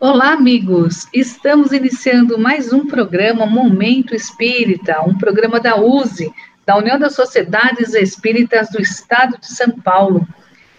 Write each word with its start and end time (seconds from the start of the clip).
Olá, 0.00 0.32
amigos! 0.32 1.08
Estamos 1.12 1.72
iniciando 1.72 2.38
mais 2.38 2.72
um 2.72 2.86
programa 2.86 3.44
Momento 3.44 4.14
Espírita, 4.14 5.02
um 5.02 5.18
programa 5.18 5.58
da 5.58 5.74
USE, 5.74 6.32
da 6.64 6.76
União 6.76 6.96
das 6.96 7.16
Sociedades 7.16 7.94
Espíritas 7.94 8.70
do 8.70 8.80
Estado 8.80 9.36
de 9.40 9.48
São 9.48 9.72
Paulo, 9.72 10.24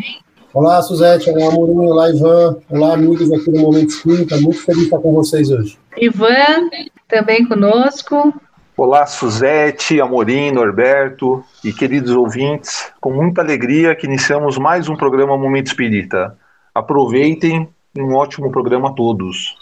Olá, 0.59 0.81
Suzete, 0.81 1.29
olá, 1.29 1.47
Amorinho, 1.47 1.83
olá, 1.83 2.09
Ivan, 2.09 2.57
olá, 2.69 2.93
amigos 2.93 3.31
aqui 3.31 3.49
no 3.49 3.61
Momento 3.61 3.91
Espírita, 3.91 4.35
muito 4.41 4.59
feliz 4.59 4.79
de 4.79 4.85
estar 4.87 4.99
com 4.99 5.13
vocês 5.13 5.49
hoje. 5.49 5.79
Ivan, 5.95 6.69
também 7.07 7.47
conosco. 7.47 8.33
Olá, 8.75 9.05
Suzete, 9.05 10.01
Amorim, 10.01 10.51
Norberto 10.51 11.41
e 11.63 11.71
queridos 11.71 12.13
ouvintes, 12.13 12.91
com 12.99 13.09
muita 13.09 13.39
alegria 13.39 13.95
que 13.95 14.05
iniciamos 14.05 14.57
mais 14.57 14.89
um 14.89 14.97
programa 14.97 15.37
Momento 15.37 15.67
Espírita. 15.67 16.37
Aproveitem, 16.75 17.69
um 17.97 18.13
ótimo 18.15 18.51
programa 18.51 18.89
a 18.89 18.93
todos. 18.93 19.55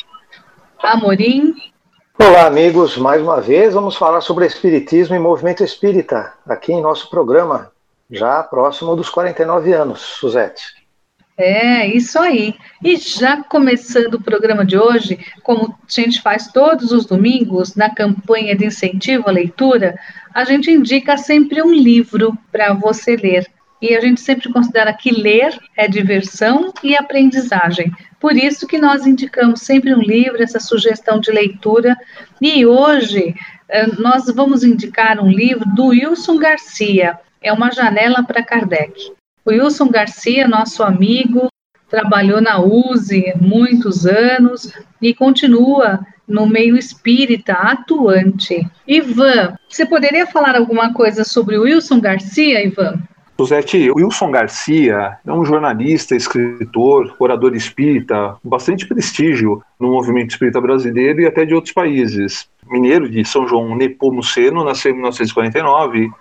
Amorim. 0.81 1.53
Olá, 2.17 2.47
amigos, 2.47 2.97
mais 2.97 3.21
uma 3.21 3.39
vez 3.39 3.75
vamos 3.75 3.95
falar 3.95 4.21
sobre 4.21 4.47
Espiritismo 4.47 5.15
e 5.15 5.19
Movimento 5.19 5.63
Espírita, 5.63 6.33
aqui 6.47 6.73
em 6.73 6.81
nosso 6.81 7.07
programa, 7.07 7.71
já 8.09 8.41
próximo 8.41 8.95
dos 8.95 9.11
49 9.11 9.73
anos, 9.73 9.99
Suzete. 10.01 10.76
É, 11.37 11.85
isso 11.85 12.17
aí. 12.17 12.55
E 12.83 12.95
já 12.95 13.43
começando 13.43 14.15
o 14.15 14.23
programa 14.23 14.65
de 14.65 14.75
hoje, 14.75 15.19
como 15.43 15.67
a 15.67 15.75
gente 15.87 16.19
faz 16.19 16.47
todos 16.47 16.91
os 16.91 17.05
domingos, 17.05 17.75
na 17.75 17.93
campanha 17.93 18.55
de 18.55 18.65
incentivo 18.65 19.29
à 19.29 19.31
leitura, 19.31 19.99
a 20.33 20.43
gente 20.43 20.71
indica 20.71 21.15
sempre 21.15 21.61
um 21.61 21.71
livro 21.71 22.35
para 22.51 22.73
você 22.73 23.15
ler. 23.15 23.45
E 23.79 23.95
a 23.95 24.01
gente 24.01 24.19
sempre 24.19 24.51
considera 24.51 24.91
que 24.91 25.11
ler 25.11 25.55
é 25.75 25.87
diversão 25.87 26.73
e 26.83 26.95
aprendizagem. 26.95 27.93
Por 28.19 28.35
isso 28.35 28.65
que 28.65 28.79
nós 28.79 29.05
indicamos 29.05 29.61
sempre 29.61 29.93
um 29.93 30.01
livro, 30.01 30.41
essa 30.41 30.59
sugestão 30.59 31.19
de 31.19 31.31
leitura. 31.31 31.95
E 32.41 32.65
hoje 32.65 33.35
eh, 33.69 33.85
nós 33.99 34.25
vamos 34.33 34.63
indicar 34.63 35.19
um 35.19 35.29
livro 35.29 35.65
do 35.75 35.89
Wilson 35.89 36.37
Garcia, 36.37 37.19
é 37.39 37.53
uma 37.53 37.71
janela 37.71 38.23
para 38.23 38.41
Kardec. 38.41 39.16
O 39.47 39.51
Wilson 39.51 39.87
Garcia, 39.87 40.45
nosso 40.45 40.83
amigo, 40.83 41.47
trabalhou 41.89 42.41
na 42.41 42.59
USE 42.59 43.33
muitos 43.39 44.05
anos 44.05 44.73
e 45.01 45.13
continua 45.13 46.01
no 46.27 46.45
meio 46.45 46.75
espírita 46.75 47.53
atuante. 47.53 48.67
Ivan, 48.85 49.55
você 49.69 49.85
poderia 49.85 50.27
falar 50.27 50.57
alguma 50.57 50.93
coisa 50.93 51.23
sobre 51.23 51.57
o 51.57 51.61
Wilson 51.61 52.01
Garcia, 52.01 52.61
Ivan? 52.61 52.99
Suzete, 53.39 53.89
Wilson 53.89 54.31
Garcia 54.31 55.17
é 55.25 55.31
um 55.31 55.45
jornalista, 55.45 56.13
escritor, 56.13 57.15
orador 57.17 57.55
espírita, 57.55 58.35
bastante 58.43 58.85
prestígio 58.85 59.63
no 59.79 59.91
movimento 59.91 60.31
espírita 60.31 60.59
brasileiro 60.59 61.21
e 61.21 61.25
até 61.25 61.45
de 61.45 61.55
outros 61.55 61.73
países. 61.73 62.49
Mineiro 62.69 63.09
de 63.09 63.23
São 63.23 63.47
João 63.47 63.77
Nepomuceno, 63.77 64.65
nasceu 64.65 64.91
em 64.91 64.95
1949 64.95 66.11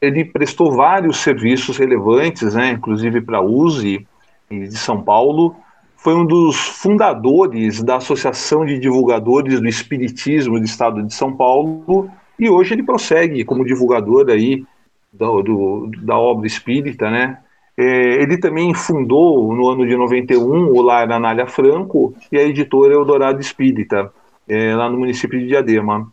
ele 0.00 0.24
prestou 0.24 0.72
vários 0.72 1.18
serviços 1.18 1.76
relevantes, 1.76 2.54
né, 2.54 2.70
inclusive 2.70 3.20
para 3.20 3.38
a 3.38 3.44
USE 3.44 4.06
de 4.50 4.76
São 4.76 5.02
Paulo. 5.02 5.56
Foi 5.96 6.14
um 6.14 6.24
dos 6.24 6.56
fundadores 6.56 7.82
da 7.82 7.96
Associação 7.96 8.64
de 8.64 8.78
Divulgadores 8.78 9.60
do 9.60 9.68
Espiritismo 9.68 10.58
do 10.58 10.64
Estado 10.64 11.02
de 11.02 11.12
São 11.12 11.34
Paulo 11.34 12.10
e 12.38 12.48
hoje 12.48 12.74
ele 12.74 12.82
prossegue 12.82 13.44
como 13.44 13.64
divulgador 13.64 14.28
aí 14.28 14.64
do, 15.12 15.90
da 16.02 16.16
obra 16.18 16.46
espírita, 16.46 17.10
né? 17.10 17.38
É, 17.78 18.22
ele 18.22 18.38
também 18.38 18.72
fundou, 18.72 19.54
no 19.54 19.68
ano 19.68 19.86
de 19.86 19.96
91, 19.96 20.68
o 20.68 20.80
Lar 20.80 21.10
Anália 21.10 21.46
Franco 21.46 22.14
e 22.32 22.38
a 22.38 22.42
editora 22.42 22.94
Eldorado 22.94 23.40
Espírita, 23.40 24.10
é, 24.48 24.74
lá 24.74 24.88
no 24.88 24.98
município 24.98 25.38
de 25.38 25.46
Diadema. 25.46 26.10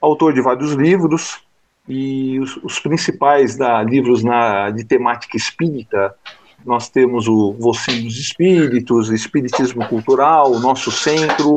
Autor 0.00 0.32
de 0.32 0.40
vários 0.40 0.72
livros, 0.72 1.44
e 1.88 2.38
os, 2.38 2.56
os 2.58 2.78
principais 2.78 3.56
da, 3.56 3.82
livros 3.82 4.22
na, 4.22 4.70
de 4.70 4.84
temática 4.84 5.36
espírita, 5.36 6.14
nós 6.64 6.88
temos 6.88 7.26
o 7.26 7.52
Você 7.58 7.92
e 7.92 8.06
os 8.06 8.16
Espíritos, 8.16 9.10
Espiritismo 9.10 9.86
Cultural, 9.88 10.58
Nosso 10.60 10.90
Centro, 10.90 11.56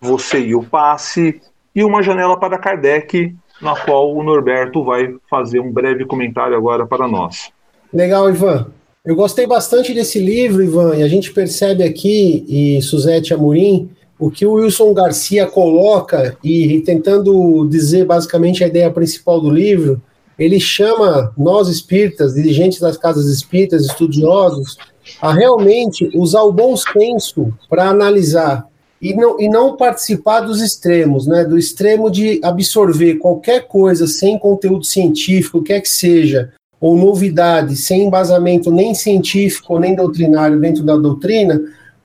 Você 0.00 0.40
e 0.40 0.54
o 0.54 0.62
Passe, 0.62 1.40
e 1.74 1.82
Uma 1.82 2.02
Janela 2.02 2.38
para 2.38 2.58
Kardec, 2.58 3.34
na 3.60 3.74
qual 3.76 4.14
o 4.14 4.22
Norberto 4.22 4.84
vai 4.84 5.14
fazer 5.30 5.60
um 5.60 5.72
breve 5.72 6.04
comentário 6.04 6.56
agora 6.56 6.86
para 6.86 7.08
nós. 7.08 7.50
Legal, 7.92 8.28
Ivan. 8.28 8.66
Eu 9.04 9.16
gostei 9.16 9.46
bastante 9.46 9.92
desse 9.92 10.20
livro, 10.20 10.62
Ivan, 10.62 10.96
e 10.96 11.02
a 11.02 11.08
gente 11.08 11.32
percebe 11.32 11.82
aqui, 11.82 12.44
e 12.48 12.82
Suzete 12.82 13.34
Amorim, 13.34 13.90
o 14.22 14.30
que 14.30 14.46
o 14.46 14.52
Wilson 14.52 14.94
Garcia 14.94 15.46
coloca, 15.46 16.36
e, 16.44 16.80
tentando 16.82 17.66
dizer 17.68 18.04
basicamente 18.04 18.62
a 18.62 18.68
ideia 18.68 18.88
principal 18.88 19.40
do 19.40 19.50
livro, 19.50 20.00
ele 20.38 20.60
chama 20.60 21.32
nós 21.36 21.66
espíritas, 21.66 22.34
dirigentes 22.34 22.78
das 22.78 22.96
casas 22.96 23.26
espíritas, 23.26 23.84
estudiosos, 23.84 24.76
a 25.20 25.32
realmente 25.32 26.08
usar 26.14 26.42
o 26.42 26.52
bom 26.52 26.76
senso 26.76 27.52
para 27.68 27.88
analisar 27.88 28.64
e 29.00 29.12
não, 29.12 29.40
e 29.40 29.48
não 29.48 29.76
participar 29.76 30.42
dos 30.42 30.62
extremos, 30.62 31.26
né? 31.26 31.44
Do 31.44 31.58
extremo 31.58 32.08
de 32.08 32.38
absorver 32.44 33.16
qualquer 33.16 33.66
coisa 33.66 34.06
sem 34.06 34.38
conteúdo 34.38 34.84
científico, 34.84 35.64
quer 35.64 35.80
que 35.80 35.88
seja, 35.88 36.52
ou 36.80 36.96
novidade, 36.96 37.74
sem 37.74 38.04
embasamento 38.04 38.70
nem 38.70 38.94
científico 38.94 39.80
nem 39.80 39.96
doutrinário 39.96 40.60
dentro 40.60 40.84
da 40.84 40.96
doutrina, 40.96 41.60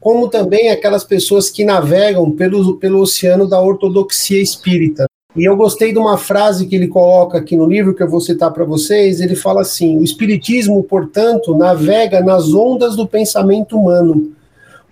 como 0.07 0.29
também 0.29 0.69
aquelas 0.69 1.03
pessoas 1.03 1.49
que 1.49 1.65
navegam 1.65 2.31
pelo, 2.31 2.77
pelo 2.77 3.01
oceano 3.01 3.45
da 3.45 3.59
ortodoxia 3.59 4.41
espírita. 4.41 5.05
E 5.35 5.43
eu 5.43 5.57
gostei 5.57 5.91
de 5.91 5.99
uma 5.99 6.17
frase 6.17 6.65
que 6.65 6.77
ele 6.77 6.87
coloca 6.87 7.37
aqui 7.37 7.57
no 7.57 7.65
livro, 7.67 7.93
que 7.93 8.01
eu 8.01 8.09
vou 8.09 8.21
citar 8.21 8.53
para 8.53 8.63
vocês. 8.63 9.19
Ele 9.19 9.35
fala 9.35 9.59
assim: 9.63 9.97
o 9.97 10.05
Espiritismo, 10.05 10.81
portanto, 10.81 11.53
navega 11.57 12.21
nas 12.21 12.53
ondas 12.53 12.95
do 12.95 13.05
pensamento 13.05 13.77
humano. 13.77 14.31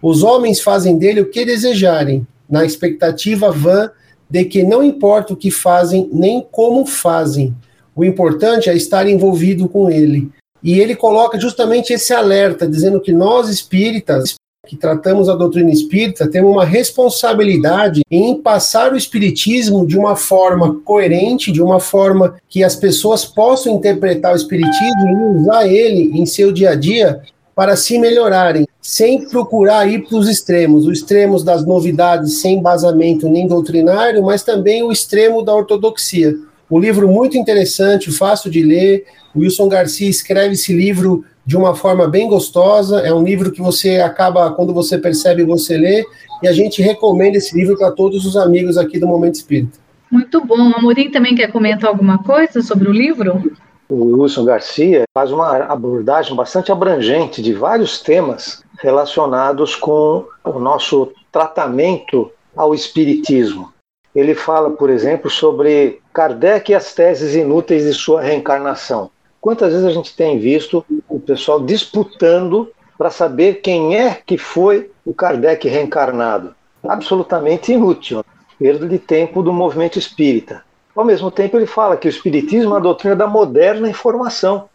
Os 0.02 0.22
homens 0.22 0.60
fazem 0.60 0.98
dele 0.98 1.22
o 1.22 1.30
que 1.30 1.46
desejarem, 1.46 2.28
na 2.50 2.66
expectativa 2.66 3.54
vã 3.54 3.90
de 4.30 4.44
que 4.44 4.64
não 4.64 4.84
importa 4.84 5.32
o 5.32 5.38
que 5.38 5.50
fazem 5.50 6.10
nem 6.12 6.46
como 6.52 6.86
fazem, 6.86 7.56
o 7.96 8.04
importante 8.04 8.70
é 8.70 8.76
estar 8.76 9.08
envolvido 9.08 9.70
com 9.70 9.90
ele. 9.90 10.30
E 10.62 10.78
ele 10.78 10.94
coloca 10.94 11.40
justamente 11.40 11.94
esse 11.94 12.14
alerta, 12.14 12.68
dizendo 12.68 13.00
que 13.00 13.14
nós 13.14 13.48
espíritas, 13.48 14.36
que 14.66 14.76
tratamos 14.76 15.30
a 15.30 15.36
doutrina 15.36 15.72
espírita, 15.72 16.28
temos 16.28 16.52
uma 16.52 16.66
responsabilidade 16.66 18.02
em 18.10 18.36
passar 18.42 18.94
o 18.94 18.98
espiritismo 18.98 19.86
de 19.86 19.98
uma 19.98 20.16
forma 20.16 20.82
coerente, 20.84 21.52
de 21.52 21.62
uma 21.62 21.80
forma 21.80 22.36
que 22.50 22.64
as 22.64 22.76
pessoas 22.76 23.24
possam 23.24 23.76
interpretar 23.76 24.34
o 24.34 24.38
espiritismo 24.38 25.08
e 25.08 25.42
usar 25.42 25.68
ele 25.68 26.20
em 26.20 26.26
seu 26.26 26.52
dia 26.52 26.72
a 26.72 26.76
dia 26.76 27.22
para 27.56 27.76
se 27.78 27.98
melhorarem, 27.98 28.68
sem 28.82 29.30
procurar 29.30 29.88
ir 29.88 30.06
para 30.06 30.18
os 30.18 30.28
extremos, 30.28 30.86
os 30.86 31.00
extremos 31.00 31.44
das 31.44 31.66
novidades 31.66 32.42
sem 32.42 32.58
embasamento 32.58 33.30
nem 33.30 33.48
doutrinário, 33.48 34.22
mas 34.24 34.44
também 34.44 34.84
o 34.84 34.92
extremo 34.92 35.42
da 35.42 35.56
ortodoxia. 35.56 36.36
Um 36.70 36.80
livro 36.80 37.08
muito 37.08 37.38
interessante, 37.38 38.12
fácil 38.12 38.52
de 38.52 38.62
ler. 38.62 39.06
Wilson 39.36 39.70
Garcia 39.70 40.10
escreve 40.10 40.54
esse 40.54 40.74
livro 40.74 41.24
de 41.46 41.56
uma 41.56 41.76
forma 41.76 42.08
bem 42.08 42.28
gostosa. 42.28 43.00
É 43.02 43.14
um 43.14 43.24
livro 43.24 43.52
que 43.52 43.62
você 43.62 44.00
acaba, 44.00 44.52
quando 44.52 44.74
você 44.74 44.98
percebe, 44.98 45.44
você 45.44 45.78
lê. 45.78 46.06
E 46.42 46.48
a 46.48 46.52
gente 46.52 46.82
recomenda 46.82 47.38
esse 47.38 47.56
livro 47.56 47.78
para 47.78 47.92
todos 47.92 48.26
os 48.26 48.36
amigos 48.36 48.78
aqui 48.78 49.00
do 49.00 49.08
Momento 49.08 49.36
Espírita. 49.36 49.78
Muito 50.12 50.44
bom. 50.46 50.72
A 50.74 50.80
Amorim 50.80 51.12
também 51.12 51.36
quer 51.36 51.52
comentar 51.52 51.90
alguma 51.90 52.18
coisa 52.20 52.62
sobre 52.62 52.90
o 52.90 52.92
livro? 52.92 53.52
O 53.88 54.22
Wilson 54.22 54.46
Garcia 54.46 55.04
faz 55.14 55.32
uma 55.32 55.58
abordagem 55.66 56.36
bastante 56.36 56.72
abrangente 56.72 57.42
de 57.42 57.54
vários 57.54 58.02
temas 58.02 58.64
relacionados 58.80 59.76
com 59.76 60.26
o 60.44 60.60
nosso 60.60 61.12
tratamento 61.32 62.32
ao 62.56 62.74
espiritismo. 62.74 63.72
Ele 64.16 64.34
fala, 64.34 64.72
por 64.72 64.90
exemplo, 64.90 65.30
sobre 65.30 66.00
Kardec 66.14 66.72
e 66.72 66.76
as 66.76 66.94
teses 66.94 67.36
inúteis 67.36 67.84
de 67.84 67.94
sua 67.94 68.22
reencarnação. 68.22 69.12
Quantas 69.46 69.74
vezes 69.74 69.86
a 69.86 69.92
gente 69.92 70.16
tem 70.16 70.40
visto 70.40 70.84
o 71.08 71.20
pessoal 71.20 71.62
disputando 71.62 72.74
para 72.98 73.12
saber 73.12 73.62
quem 73.62 73.96
é 73.96 74.20
que 74.26 74.40
foi 74.40 74.90
o 75.06 75.14
Kardec 75.14 75.68
reencarnado? 75.70 76.56
Absolutamente 76.84 77.72
inútil. 77.72 78.26
Perda 78.58 78.88
de 78.88 78.98
tempo 78.98 79.44
do 79.44 79.54
movimento 79.54 80.00
espírita. 80.00 80.64
Ao 80.96 81.06
mesmo 81.06 81.30
tempo, 81.30 81.58
ele 81.58 81.68
fala 81.68 81.96
que 81.96 82.08
o 82.08 82.10
espiritismo 82.10 82.74
é 82.74 82.78
a 82.78 82.82
doutrina 82.82 83.16
da 83.16 83.28
moderna 83.28 83.88
informação. 83.88 84.68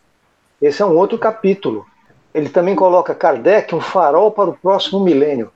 Esse 0.62 0.82
é 0.82 0.87
um 0.87 0.96
outro 0.96 1.19
capítulo. 1.19 1.84
Ele 2.32 2.49
também 2.49 2.76
coloca 2.76 3.12
Kardec 3.12 3.75
um 3.75 3.81
farol 3.81 4.31
para 4.31 4.50
o 4.50 4.56
próximo 4.56 5.00
milênio. 5.00 5.50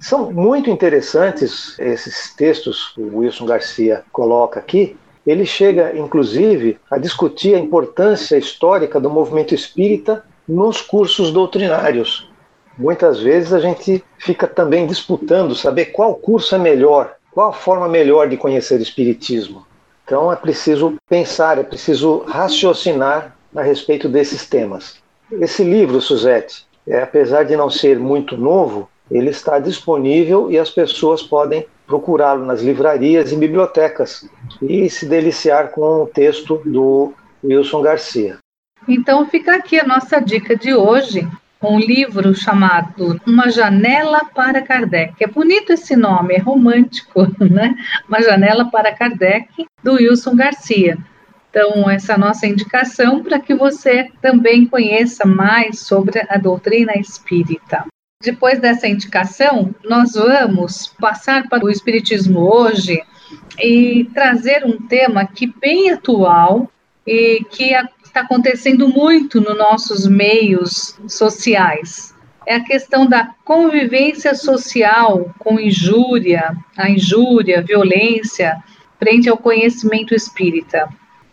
São 0.00 0.32
muito 0.32 0.68
interessantes 0.70 1.78
esses 1.78 2.34
textos 2.34 2.88
que 2.96 3.00
o 3.00 3.18
Wilson 3.18 3.46
Garcia 3.46 4.02
coloca 4.10 4.58
aqui, 4.58 4.96
ele 5.26 5.44
chega, 5.44 5.96
inclusive, 5.96 6.78
a 6.90 6.98
discutir 6.98 7.54
a 7.54 7.58
importância 7.58 8.36
histórica 8.36 9.00
do 9.00 9.10
movimento 9.10 9.54
espírita 9.54 10.24
nos 10.46 10.80
cursos 10.80 11.32
doutrinários. 11.32 12.30
Muitas 12.78 13.20
vezes 13.20 13.52
a 13.52 13.58
gente 13.58 14.04
fica 14.18 14.46
também 14.46 14.86
disputando 14.86 15.54
saber 15.54 15.86
qual 15.86 16.14
curso 16.14 16.54
é 16.54 16.58
melhor, 16.58 17.16
qual 17.32 17.48
a 17.48 17.52
forma 17.52 17.88
melhor 17.88 18.28
de 18.28 18.36
conhecer 18.36 18.78
o 18.78 18.82
espiritismo. 18.82 19.66
Então 20.04 20.32
é 20.32 20.36
preciso 20.36 20.94
pensar, 21.08 21.58
é 21.58 21.64
preciso 21.64 22.18
raciocinar 22.28 23.36
a 23.54 23.62
respeito 23.62 24.08
desses 24.08 24.46
temas. 24.48 24.96
Esse 25.32 25.64
livro, 25.64 26.00
Suzette, 26.00 26.64
é, 26.86 27.02
apesar 27.02 27.42
de 27.42 27.56
não 27.56 27.68
ser 27.68 27.98
muito 27.98 28.36
novo, 28.36 28.88
ele 29.10 29.30
está 29.30 29.58
disponível 29.58 30.50
e 30.50 30.58
as 30.58 30.70
pessoas 30.70 31.22
podem 31.22 31.66
procurá-lo 31.86 32.44
nas 32.44 32.60
livrarias 32.60 33.32
e 33.32 33.36
bibliotecas 33.36 34.28
e 34.60 34.90
se 34.90 35.06
deliciar 35.06 35.68
com 35.70 36.02
o 36.02 36.06
texto 36.06 36.60
do 36.64 37.12
Wilson 37.42 37.82
Garcia. 37.82 38.38
Então 38.88 39.26
fica 39.26 39.54
aqui 39.54 39.78
a 39.78 39.86
nossa 39.86 40.20
dica 40.20 40.56
de 40.56 40.74
hoje, 40.74 41.26
um 41.62 41.78
livro 41.78 42.34
chamado 42.34 43.20
Uma 43.26 43.50
Janela 43.50 44.24
para 44.34 44.62
Kardec. 44.62 45.14
É 45.20 45.26
bonito 45.26 45.72
esse 45.72 45.96
nome, 45.96 46.34
é 46.34 46.38
romântico, 46.38 47.26
né? 47.42 47.74
Uma 48.08 48.20
Janela 48.20 48.70
para 48.70 48.94
Kardec, 48.94 49.66
do 49.82 49.94
Wilson 49.94 50.36
Garcia. 50.36 50.98
Então, 51.50 51.88
essa 51.88 52.12
é 52.12 52.18
nossa 52.18 52.46
indicação 52.46 53.22
para 53.22 53.38
que 53.38 53.54
você 53.54 54.10
também 54.20 54.66
conheça 54.66 55.26
mais 55.26 55.80
sobre 55.80 56.22
a 56.28 56.36
doutrina 56.36 56.92
espírita. 56.98 57.86
Depois 58.22 58.58
dessa 58.58 58.88
indicação, 58.88 59.74
nós 59.84 60.14
vamos 60.14 60.86
passar 60.98 61.48
para 61.48 61.64
o 61.64 61.70
Espiritismo 61.70 62.40
hoje 62.40 63.02
e 63.58 64.08
trazer 64.14 64.64
um 64.64 64.80
tema 64.86 65.26
que 65.26 65.46
bem 65.46 65.90
atual 65.90 66.70
e 67.06 67.44
que 67.50 67.74
está 68.02 68.22
acontecendo 68.22 68.88
muito 68.88 69.40
nos 69.40 69.56
nossos 69.56 70.06
meios 70.06 70.98
sociais. 71.06 72.14
É 72.46 72.54
a 72.54 72.64
questão 72.64 73.06
da 73.06 73.34
convivência 73.44 74.34
social 74.34 75.34
com 75.38 75.60
injúria, 75.60 76.56
a 76.76 76.88
injúria, 76.88 77.58
a 77.58 77.62
violência, 77.62 78.56
frente 78.98 79.28
ao 79.28 79.36
conhecimento 79.36 80.14
espírita. 80.14 80.88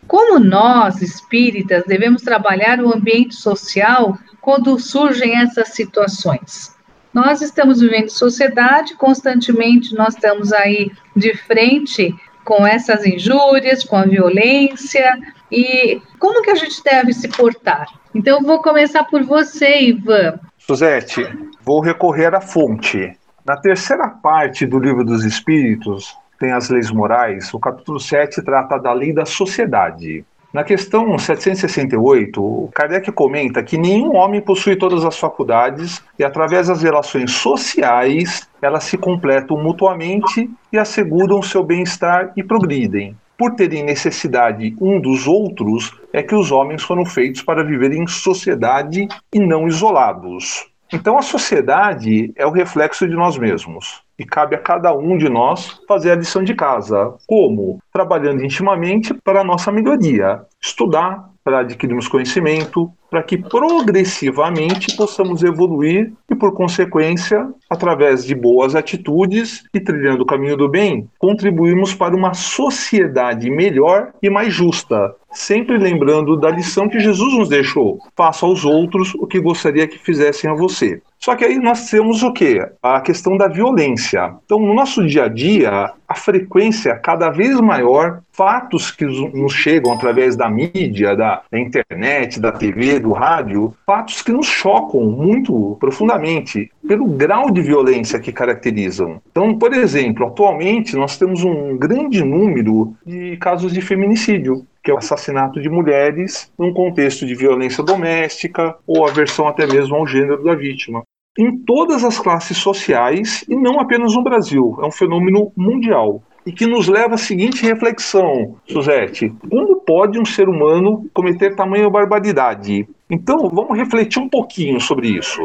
Como 0.07 0.39
nós, 0.39 1.01
espíritas, 1.01 1.83
devemos 1.85 2.21
trabalhar 2.21 2.79
o 2.79 2.93
ambiente 2.93 3.35
social 3.35 4.17
quando 4.41 4.79
surgem 4.79 5.37
essas 5.37 5.69
situações? 5.69 6.75
Nós 7.13 7.41
estamos 7.41 7.79
vivendo 7.79 8.09
sociedade, 8.09 8.95
constantemente 8.95 9.93
nós 9.95 10.15
estamos 10.15 10.51
aí 10.51 10.91
de 11.15 11.35
frente 11.37 12.13
com 12.43 12.65
essas 12.65 13.05
injúrias, 13.05 13.83
com 13.83 13.95
a 13.95 14.03
violência, 14.03 15.17
e 15.51 16.01
como 16.19 16.41
que 16.41 16.49
a 16.49 16.55
gente 16.55 16.83
deve 16.83 17.13
se 17.13 17.27
portar? 17.27 17.87
Então, 18.13 18.41
vou 18.41 18.61
começar 18.61 19.03
por 19.05 19.23
você, 19.23 19.81
Ivan. 19.81 20.39
Suzete, 20.57 21.25
vou 21.63 21.79
recorrer 21.79 22.33
à 22.33 22.41
fonte. 22.41 23.17
Na 23.45 23.57
terceira 23.57 24.07
parte 24.09 24.65
do 24.65 24.79
Livro 24.79 25.03
dos 25.03 25.23
Espíritos, 25.23 26.15
tem 26.43 26.51
as 26.51 26.67
leis 26.67 26.91
morais, 26.91 27.53
o 27.53 27.59
capítulo 27.59 28.01
7 28.01 28.43
trata 28.43 28.77
da 28.77 28.91
lei 28.91 29.13
da 29.13 29.23
sociedade. 29.23 30.25
Na 30.51 30.61
questão 30.61 31.17
768, 31.17 32.69
Kardec 32.75 33.09
comenta 33.13 33.63
que 33.63 33.77
nenhum 33.77 34.17
homem 34.17 34.41
possui 34.41 34.75
todas 34.75 35.05
as 35.05 35.17
faculdades 35.17 36.03
e, 36.19 36.23
através 36.23 36.67
das 36.67 36.83
relações 36.83 37.31
sociais, 37.31 38.45
elas 38.61 38.83
se 38.83 38.97
completam 38.97 39.55
mutuamente 39.55 40.49
e 40.69 40.77
asseguram 40.77 41.41
seu 41.41 41.63
bem-estar 41.63 42.33
e 42.35 42.43
progridem. 42.43 43.15
Por 43.37 43.55
terem 43.55 43.85
necessidade 43.85 44.75
um 44.81 44.99
dos 44.99 45.25
outros, 45.25 45.97
é 46.11 46.21
que 46.21 46.35
os 46.35 46.51
homens 46.51 46.83
foram 46.83 47.05
feitos 47.05 47.41
para 47.41 47.63
viver 47.63 47.93
em 47.93 48.05
sociedade 48.05 49.07
e 49.33 49.39
não 49.39 49.65
isolados. 49.65 50.67
Então, 50.91 51.17
a 51.17 51.21
sociedade 51.21 52.33
é 52.35 52.45
o 52.45 52.51
reflexo 52.51 53.07
de 53.07 53.15
nós 53.15 53.37
mesmos. 53.37 54.02
E 54.17 54.25
cabe 54.25 54.55
a 54.55 54.59
cada 54.59 54.95
um 54.95 55.17
de 55.17 55.27
nós 55.29 55.81
fazer 55.87 56.11
a 56.11 56.15
lição 56.15 56.43
de 56.43 56.53
casa. 56.53 57.15
Como? 57.27 57.79
Trabalhando 57.91 58.43
intimamente 58.43 59.13
para 59.13 59.41
a 59.41 59.43
nossa 59.43 59.71
melhoria. 59.71 60.41
Estudar 60.61 61.33
para 61.43 61.59
adquirirmos 61.59 62.07
conhecimento, 62.07 62.89
para 63.09 63.21
que 63.21 63.37
progressivamente 63.37 64.95
possamos 64.95 65.43
evoluir 65.43 66.13
e, 66.29 66.33
por 66.33 66.53
consequência, 66.53 67.47
através 67.69 68.25
de 68.25 68.33
boas 68.33 68.75
atitudes 68.75 69.63
e 69.73 69.79
trilhando 69.79 70.23
o 70.23 70.25
caminho 70.25 70.55
do 70.55 70.69
bem, 70.69 71.09
contribuirmos 71.19 71.93
para 71.93 72.15
uma 72.15 72.33
sociedade 72.33 73.49
melhor 73.49 74.13
e 74.21 74.29
mais 74.29 74.53
justa, 74.53 75.15
sempre 75.33 75.77
lembrando 75.77 76.37
da 76.37 76.49
lição 76.49 76.87
que 76.87 76.99
Jesus 76.99 77.37
nos 77.37 77.49
deixou: 77.49 77.99
faça 78.15 78.45
aos 78.45 78.63
outros 78.63 79.13
o 79.15 79.27
que 79.27 79.39
gostaria 79.39 79.87
que 79.87 79.97
fizessem 79.97 80.49
a 80.49 80.53
você. 80.53 81.01
Só 81.23 81.35
que 81.37 81.45
aí 81.45 81.57
nós 81.57 81.89
temos 81.89 82.21
o 82.21 82.33
quê? 82.33 82.59
A 82.81 82.99
questão 82.99 83.37
da 83.37 83.47
violência. 83.47 84.35
Então, 84.43 84.59
no 84.59 84.73
nosso 84.73 85.07
dia 85.07 85.23
a 85.23 85.27
dia, 85.29 85.93
a 86.05 86.15
frequência 86.15 86.89
é 86.89 86.95
cada 86.95 87.29
vez 87.29 87.61
maior, 87.61 88.19
fatos 88.33 88.91
que 88.91 89.05
nos 89.05 89.53
chegam 89.53 89.93
através 89.93 90.35
da 90.35 90.49
mídia, 90.49 91.15
da, 91.15 91.41
da 91.49 91.57
internet, 91.57 92.41
da 92.41 92.51
TV, 92.51 92.99
do 92.99 93.13
rádio, 93.13 93.73
fatos 93.85 94.21
que 94.21 94.33
nos 94.33 94.47
chocam 94.47 95.01
muito 95.05 95.77
profundamente 95.79 96.69
pelo 96.85 97.05
grau 97.05 97.49
de 97.49 97.61
violência 97.61 98.19
que 98.19 98.33
caracterizam. 98.33 99.21
Então, 99.31 99.57
por 99.57 99.73
exemplo, 99.73 100.27
atualmente 100.27 100.93
nós 100.97 101.17
temos 101.17 101.41
um 101.41 101.77
grande 101.77 102.21
número 102.21 102.93
de 103.05 103.37
casos 103.37 103.71
de 103.71 103.79
feminicídio 103.79 104.65
que 104.83 104.91
é 104.91 104.93
o 104.93 104.97
assassinato 104.97 105.61
de 105.61 105.69
mulheres 105.69 106.51
num 106.59 106.73
contexto 106.73 107.25
de 107.25 107.33
violência 107.33 107.83
doméstica 107.83 108.75
ou 108.85 109.07
aversão 109.07 109.47
até 109.47 109.65
mesmo 109.65 109.95
ao 109.95 110.05
gênero 110.05 110.43
da 110.43 110.53
vítima 110.53 111.03
em 111.37 111.57
todas 111.57 112.03
as 112.03 112.19
classes 112.19 112.57
sociais 112.57 113.43
e 113.49 113.55
não 113.55 113.79
apenas 113.79 114.13
no 114.13 114.23
Brasil. 114.23 114.77
É 114.81 114.85
um 114.85 114.91
fenômeno 114.91 115.51
mundial. 115.55 116.21
E 116.45 116.51
que 116.51 116.67
nos 116.67 116.87
leva 116.87 117.15
à 117.15 117.17
seguinte 117.17 117.63
reflexão, 117.63 118.57
Suzete: 118.67 119.33
como 119.49 119.77
pode 119.77 120.19
um 120.19 120.25
ser 120.25 120.49
humano 120.49 121.09
cometer 121.13 121.55
tamanha 121.55 121.89
barbaridade? 121.89 122.87
Então, 123.09 123.49
vamos 123.49 123.77
refletir 123.77 124.21
um 124.21 124.27
pouquinho 124.27 124.79
sobre 124.79 125.07
isso. 125.07 125.41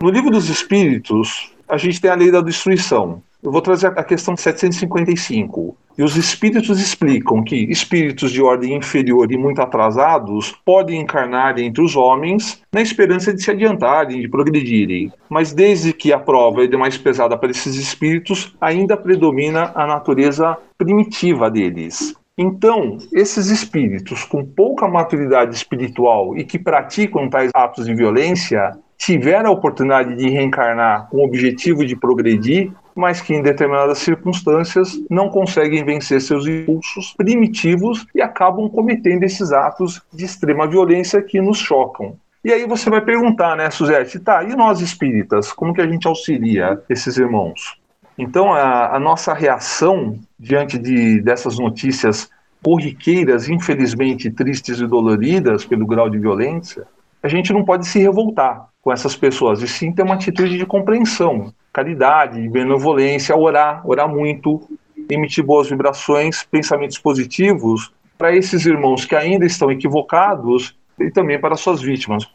No 0.00 0.08
livro 0.08 0.30
dos 0.30 0.48
Espíritos, 0.48 1.52
a 1.68 1.76
gente 1.76 2.00
tem 2.00 2.10
a 2.10 2.14
lei 2.14 2.30
da 2.30 2.40
destruição. 2.40 3.22
Eu 3.42 3.52
vou 3.52 3.60
trazer 3.60 3.88
a 3.88 4.02
questão 4.02 4.36
755. 4.36 5.76
E 5.98 6.02
os 6.04 6.16
espíritos 6.16 6.78
explicam 6.78 7.42
que 7.42 7.56
espíritos 7.56 8.30
de 8.30 8.40
ordem 8.40 8.76
inferior 8.76 9.32
e 9.32 9.36
muito 9.36 9.60
atrasados 9.60 10.54
podem 10.64 11.00
encarnar 11.00 11.58
entre 11.58 11.82
os 11.82 11.96
homens 11.96 12.62
na 12.72 12.80
esperança 12.80 13.34
de 13.34 13.42
se 13.42 13.50
adiantarem, 13.50 14.20
de 14.20 14.28
progredirem. 14.28 15.12
Mas 15.28 15.52
desde 15.52 15.92
que 15.92 16.12
a 16.12 16.18
prova 16.20 16.64
é 16.64 16.76
mais 16.76 16.96
pesada 16.96 17.36
para 17.36 17.50
esses 17.50 17.74
espíritos, 17.74 18.54
ainda 18.60 18.96
predomina 18.96 19.72
a 19.74 19.88
natureza 19.88 20.56
primitiva 20.78 21.50
deles. 21.50 22.14
Então, 22.40 22.98
esses 23.12 23.48
espíritos 23.48 24.22
com 24.22 24.44
pouca 24.44 24.86
maturidade 24.86 25.56
espiritual 25.56 26.38
e 26.38 26.44
que 26.44 26.56
praticam 26.56 27.28
tais 27.28 27.50
atos 27.52 27.86
de 27.86 27.92
violência 27.92 28.78
tiveram 28.96 29.50
a 29.50 29.52
oportunidade 29.52 30.14
de 30.14 30.28
reencarnar 30.28 31.08
com 31.08 31.16
o 31.16 31.24
objetivo 31.24 31.84
de 31.84 31.96
progredir, 31.96 32.72
mas 32.94 33.20
que 33.20 33.34
em 33.34 33.42
determinadas 33.42 33.98
circunstâncias 33.98 35.00
não 35.10 35.28
conseguem 35.28 35.84
vencer 35.84 36.20
seus 36.20 36.46
impulsos 36.46 37.12
primitivos 37.16 38.06
e 38.14 38.22
acabam 38.22 38.68
cometendo 38.68 39.24
esses 39.24 39.50
atos 39.50 40.00
de 40.12 40.24
extrema 40.24 40.66
violência 40.66 41.20
que 41.20 41.40
nos 41.40 41.58
chocam. 41.58 42.16
E 42.44 42.52
aí 42.52 42.66
você 42.66 42.88
vai 42.88 43.00
perguntar, 43.00 43.56
né, 43.56 43.68
Suzete, 43.68 44.20
tá, 44.20 44.44
e 44.44 44.54
nós 44.54 44.80
espíritas, 44.80 45.52
como 45.52 45.74
que 45.74 45.80
a 45.80 45.88
gente 45.88 46.06
auxilia 46.06 46.80
esses 46.88 47.16
irmãos? 47.18 47.78
Então, 48.18 48.52
a, 48.52 48.96
a 48.96 49.00
nossa 49.00 49.32
reação 49.32 50.18
diante 50.38 50.76
de, 50.76 51.20
dessas 51.22 51.58
notícias 51.58 52.28
corriqueiras, 52.62 53.48
infelizmente 53.48 54.30
tristes 54.30 54.80
e 54.80 54.86
doloridas 54.86 55.64
pelo 55.64 55.86
grau 55.86 56.10
de 56.10 56.18
violência, 56.18 56.84
a 57.22 57.28
gente 57.28 57.52
não 57.52 57.64
pode 57.64 57.86
se 57.86 58.00
revoltar 58.00 58.68
com 58.82 58.92
essas 58.92 59.14
pessoas, 59.14 59.62
e 59.62 59.68
sim 59.68 59.92
ter 59.92 60.02
uma 60.02 60.14
atitude 60.14 60.56
de 60.56 60.66
compreensão, 60.66 61.52
caridade, 61.72 62.48
benevolência, 62.48 63.36
orar, 63.36 63.86
orar 63.86 64.08
muito, 64.08 64.68
emitir 65.08 65.44
boas 65.44 65.68
vibrações, 65.68 66.42
pensamentos 66.42 66.98
positivos 66.98 67.92
para 68.16 68.34
esses 68.34 68.66
irmãos 68.66 69.04
que 69.04 69.14
ainda 69.14 69.46
estão 69.46 69.70
equivocados 69.70 70.76
e 70.98 71.10
também 71.10 71.40
para 71.40 71.54
suas 71.54 71.80
vítimas. 71.80 72.26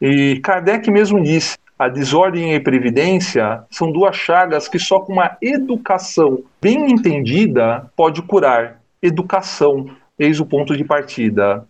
E 0.00 0.40
Kardec 0.42 0.90
mesmo 0.90 1.22
disse: 1.22 1.58
a 1.78 1.88
desordem 1.88 2.52
e 2.52 2.56
a 2.56 2.60
previdência 2.60 3.64
são 3.70 3.92
duas 3.92 4.16
chagas 4.16 4.66
que 4.66 4.78
só 4.78 5.00
com 5.00 5.12
uma 5.12 5.36
educação 5.42 6.42
bem 6.60 6.90
entendida 6.90 7.90
pode 7.94 8.22
curar. 8.22 8.80
Educação, 9.02 9.86
eis 10.18 10.40
o 10.40 10.46
ponto 10.46 10.76
de 10.76 10.84
partida. 10.84 11.64